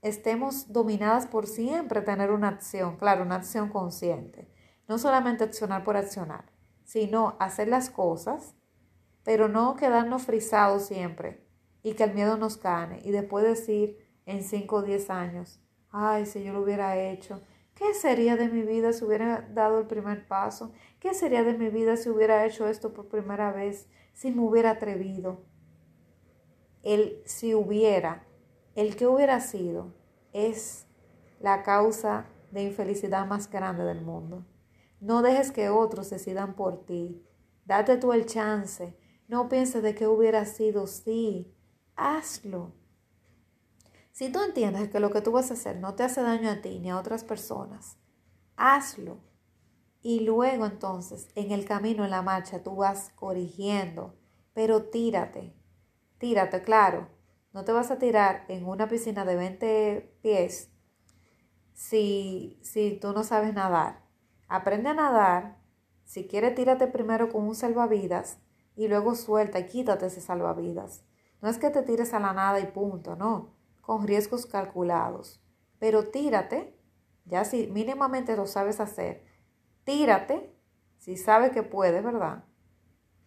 estemos 0.00 0.72
dominadas 0.72 1.26
por 1.26 1.46
siempre 1.46 2.00
tener 2.00 2.30
una 2.30 2.48
acción, 2.48 2.96
claro, 2.96 3.22
una 3.22 3.34
acción 3.34 3.68
consciente. 3.68 4.48
No 4.88 4.96
solamente 4.96 5.44
accionar 5.44 5.84
por 5.84 5.98
accionar, 5.98 6.46
sino 6.84 7.36
hacer 7.38 7.68
las 7.68 7.90
cosas, 7.90 8.54
pero 9.24 9.48
no 9.48 9.76
quedarnos 9.76 10.22
frisados 10.22 10.86
siempre 10.86 11.46
y 11.82 11.92
que 11.92 12.04
el 12.04 12.14
miedo 12.14 12.38
nos 12.38 12.58
gane 12.58 13.00
y 13.04 13.10
después 13.10 13.44
decir 13.44 14.03
en 14.26 14.42
5 14.42 14.76
o 14.76 14.82
10 14.82 15.10
años, 15.10 15.60
ay, 15.90 16.26
si 16.26 16.42
yo 16.42 16.52
lo 16.52 16.62
hubiera 16.62 16.96
hecho, 16.98 17.40
¿Qué 17.74 17.92
sería 17.92 18.36
de 18.36 18.48
mi 18.48 18.62
vida 18.62 18.92
si 18.92 19.04
hubiera 19.04 19.48
dado 19.52 19.80
el 19.80 19.86
primer 19.86 20.28
paso? 20.28 20.72
¿Qué 21.00 21.12
sería 21.12 21.42
de 21.42 21.58
mi 21.58 21.70
vida 21.70 21.96
si 21.96 22.08
hubiera 22.08 22.46
hecho 22.46 22.68
esto 22.68 22.92
por 22.92 23.08
primera 23.08 23.52
vez? 23.52 23.88
Si 24.12 24.30
me 24.30 24.42
hubiera 24.42 24.70
atrevido. 24.70 25.44
El 26.84 27.20
si 27.24 27.54
hubiera, 27.54 28.26
el 28.76 28.94
que 28.94 29.08
hubiera 29.08 29.40
sido, 29.40 29.92
es 30.32 30.86
la 31.40 31.62
causa 31.64 32.26
de 32.52 32.62
infelicidad 32.62 33.26
más 33.26 33.50
grande 33.50 33.82
del 33.82 34.02
mundo. 34.02 34.46
No 35.00 35.22
dejes 35.22 35.50
que 35.50 35.68
otros 35.68 36.10
decidan 36.10 36.54
por 36.54 36.84
ti. 36.84 37.26
Date 37.64 37.96
tú 37.96 38.12
el 38.12 38.26
chance. 38.26 38.96
No 39.26 39.48
pienses 39.48 39.82
de 39.82 39.96
qué 39.96 40.06
hubiera 40.06 40.44
sido. 40.44 40.86
Sí, 40.86 41.52
hazlo. 41.96 42.72
Si 44.14 44.30
tú 44.30 44.40
entiendes 44.40 44.90
que 44.90 45.00
lo 45.00 45.10
que 45.10 45.22
tú 45.22 45.32
vas 45.32 45.50
a 45.50 45.54
hacer 45.54 45.80
no 45.80 45.96
te 45.96 46.04
hace 46.04 46.22
daño 46.22 46.48
a 46.48 46.62
ti 46.62 46.78
ni 46.78 46.88
a 46.88 47.00
otras 47.00 47.24
personas, 47.24 47.98
hazlo. 48.54 49.18
Y 50.02 50.20
luego 50.20 50.66
entonces, 50.66 51.30
en 51.34 51.50
el 51.50 51.64
camino, 51.64 52.04
en 52.04 52.10
la 52.10 52.22
marcha, 52.22 52.62
tú 52.62 52.76
vas 52.76 53.10
corrigiendo, 53.16 54.14
pero 54.52 54.84
tírate, 54.84 55.52
tírate, 56.18 56.62
claro. 56.62 57.08
No 57.52 57.64
te 57.64 57.72
vas 57.72 57.90
a 57.90 57.98
tirar 57.98 58.44
en 58.46 58.66
una 58.66 58.86
piscina 58.86 59.24
de 59.24 59.34
20 59.34 60.16
pies 60.22 60.70
si, 61.72 62.60
si 62.62 62.96
tú 63.00 63.12
no 63.14 63.24
sabes 63.24 63.52
nadar. 63.52 64.04
Aprende 64.46 64.90
a 64.90 64.94
nadar. 64.94 65.58
Si 66.04 66.28
quieres, 66.28 66.54
tírate 66.54 66.86
primero 66.86 67.32
con 67.32 67.48
un 67.48 67.56
salvavidas 67.56 68.38
y 68.76 68.86
luego 68.86 69.16
suelta 69.16 69.58
y 69.58 69.66
quítate 69.66 70.06
ese 70.06 70.20
salvavidas. 70.20 71.02
No 71.42 71.48
es 71.48 71.58
que 71.58 71.70
te 71.70 71.82
tires 71.82 72.14
a 72.14 72.20
la 72.20 72.32
nada 72.32 72.60
y 72.60 72.66
punto, 72.66 73.16
no 73.16 73.53
con 73.84 74.06
riesgos 74.06 74.46
calculados. 74.46 75.42
Pero 75.78 76.08
tírate, 76.08 76.78
ya 77.24 77.44
si 77.44 77.66
mínimamente 77.68 78.36
lo 78.36 78.46
sabes 78.46 78.80
hacer, 78.80 79.24
tírate 79.84 80.54
si 80.98 81.16
sabes 81.16 81.52
que 81.52 81.62
puedes, 81.62 82.02
¿verdad? 82.02 82.44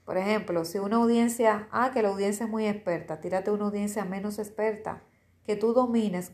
Por 0.03 0.17
ejemplo, 0.17 0.65
si 0.65 0.79
una 0.79 0.95
audiencia, 0.95 1.67
ah, 1.71 1.91
que 1.93 2.01
la 2.01 2.09
audiencia 2.09 2.45
es 2.45 2.49
muy 2.49 2.65
experta, 2.65 3.19
tírate 3.19 3.51
una 3.51 3.65
audiencia 3.65 4.05
menos 4.05 4.39
experta, 4.39 5.03
que 5.43 5.55
tú 5.55 5.73
domines 5.73 6.31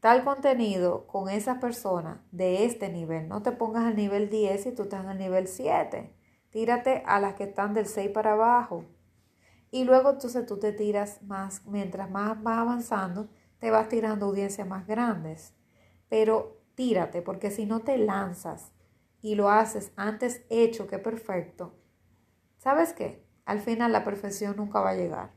tal 0.00 0.24
contenido 0.24 1.06
con 1.06 1.28
esa 1.28 1.60
persona 1.60 2.24
de 2.30 2.64
este 2.64 2.88
nivel. 2.88 3.28
No 3.28 3.42
te 3.42 3.52
pongas 3.52 3.84
al 3.84 3.96
nivel 3.96 4.30
10 4.30 4.66
y 4.66 4.72
tú 4.72 4.82
estás 4.82 5.06
al 5.06 5.18
nivel 5.18 5.48
7. 5.48 6.14
Tírate 6.50 7.02
a 7.06 7.20
las 7.20 7.34
que 7.34 7.44
están 7.44 7.74
del 7.74 7.86
6 7.86 8.10
para 8.10 8.32
abajo. 8.32 8.84
Y 9.70 9.84
luego 9.84 10.10
entonces 10.10 10.46
tú 10.46 10.58
te 10.58 10.72
tiras 10.72 11.22
más, 11.22 11.66
mientras 11.66 12.10
más 12.10 12.42
vas 12.42 12.58
avanzando, 12.58 13.28
te 13.58 13.70
vas 13.70 13.88
tirando 13.88 14.26
audiencias 14.26 14.66
más 14.66 14.86
grandes. 14.86 15.54
Pero 16.08 16.62
tírate, 16.74 17.22
porque 17.22 17.50
si 17.50 17.66
no 17.66 17.80
te 17.80 17.98
lanzas 17.98 18.72
y 19.20 19.34
lo 19.34 19.50
haces 19.50 19.92
antes 19.96 20.42
hecho 20.48 20.86
que 20.86 20.98
perfecto, 20.98 21.74
¿sabes 22.56 22.92
qué? 22.92 23.26
Al 23.44 23.60
final 23.60 23.92
la 23.92 24.04
perfección 24.04 24.56
nunca 24.56 24.80
va 24.80 24.90
a 24.90 24.96
llegar. 24.96 25.32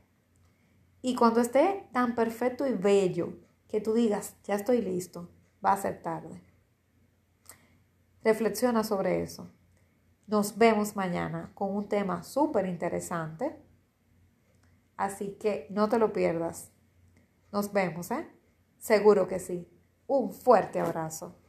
Y 1.02 1.14
cuando 1.16 1.40
esté 1.40 1.88
tan 1.92 2.14
perfecto 2.14 2.66
y 2.66 2.74
bello 2.74 3.34
que 3.68 3.80
tú 3.80 3.92
digas, 3.92 4.36
ya 4.44 4.54
estoy 4.54 4.82
listo, 4.82 5.30
va 5.64 5.72
a 5.72 5.76
ser 5.76 6.00
tarde. 6.02 6.42
Reflexiona 8.22 8.84
sobre 8.84 9.22
eso. 9.22 9.50
Nos 10.26 10.56
vemos 10.56 10.94
mañana 10.94 11.50
con 11.54 11.74
un 11.74 11.88
tema 11.88 12.22
súper 12.22 12.66
interesante. 12.66 13.61
Así 14.96 15.36
que 15.40 15.66
no 15.70 15.88
te 15.88 15.98
lo 15.98 16.12
pierdas. 16.12 16.70
Nos 17.52 17.72
vemos, 17.72 18.10
¿eh? 18.10 18.26
Seguro 18.78 19.28
que 19.28 19.38
sí. 19.38 19.68
Un 20.06 20.32
fuerte 20.32 20.80
abrazo. 20.80 21.41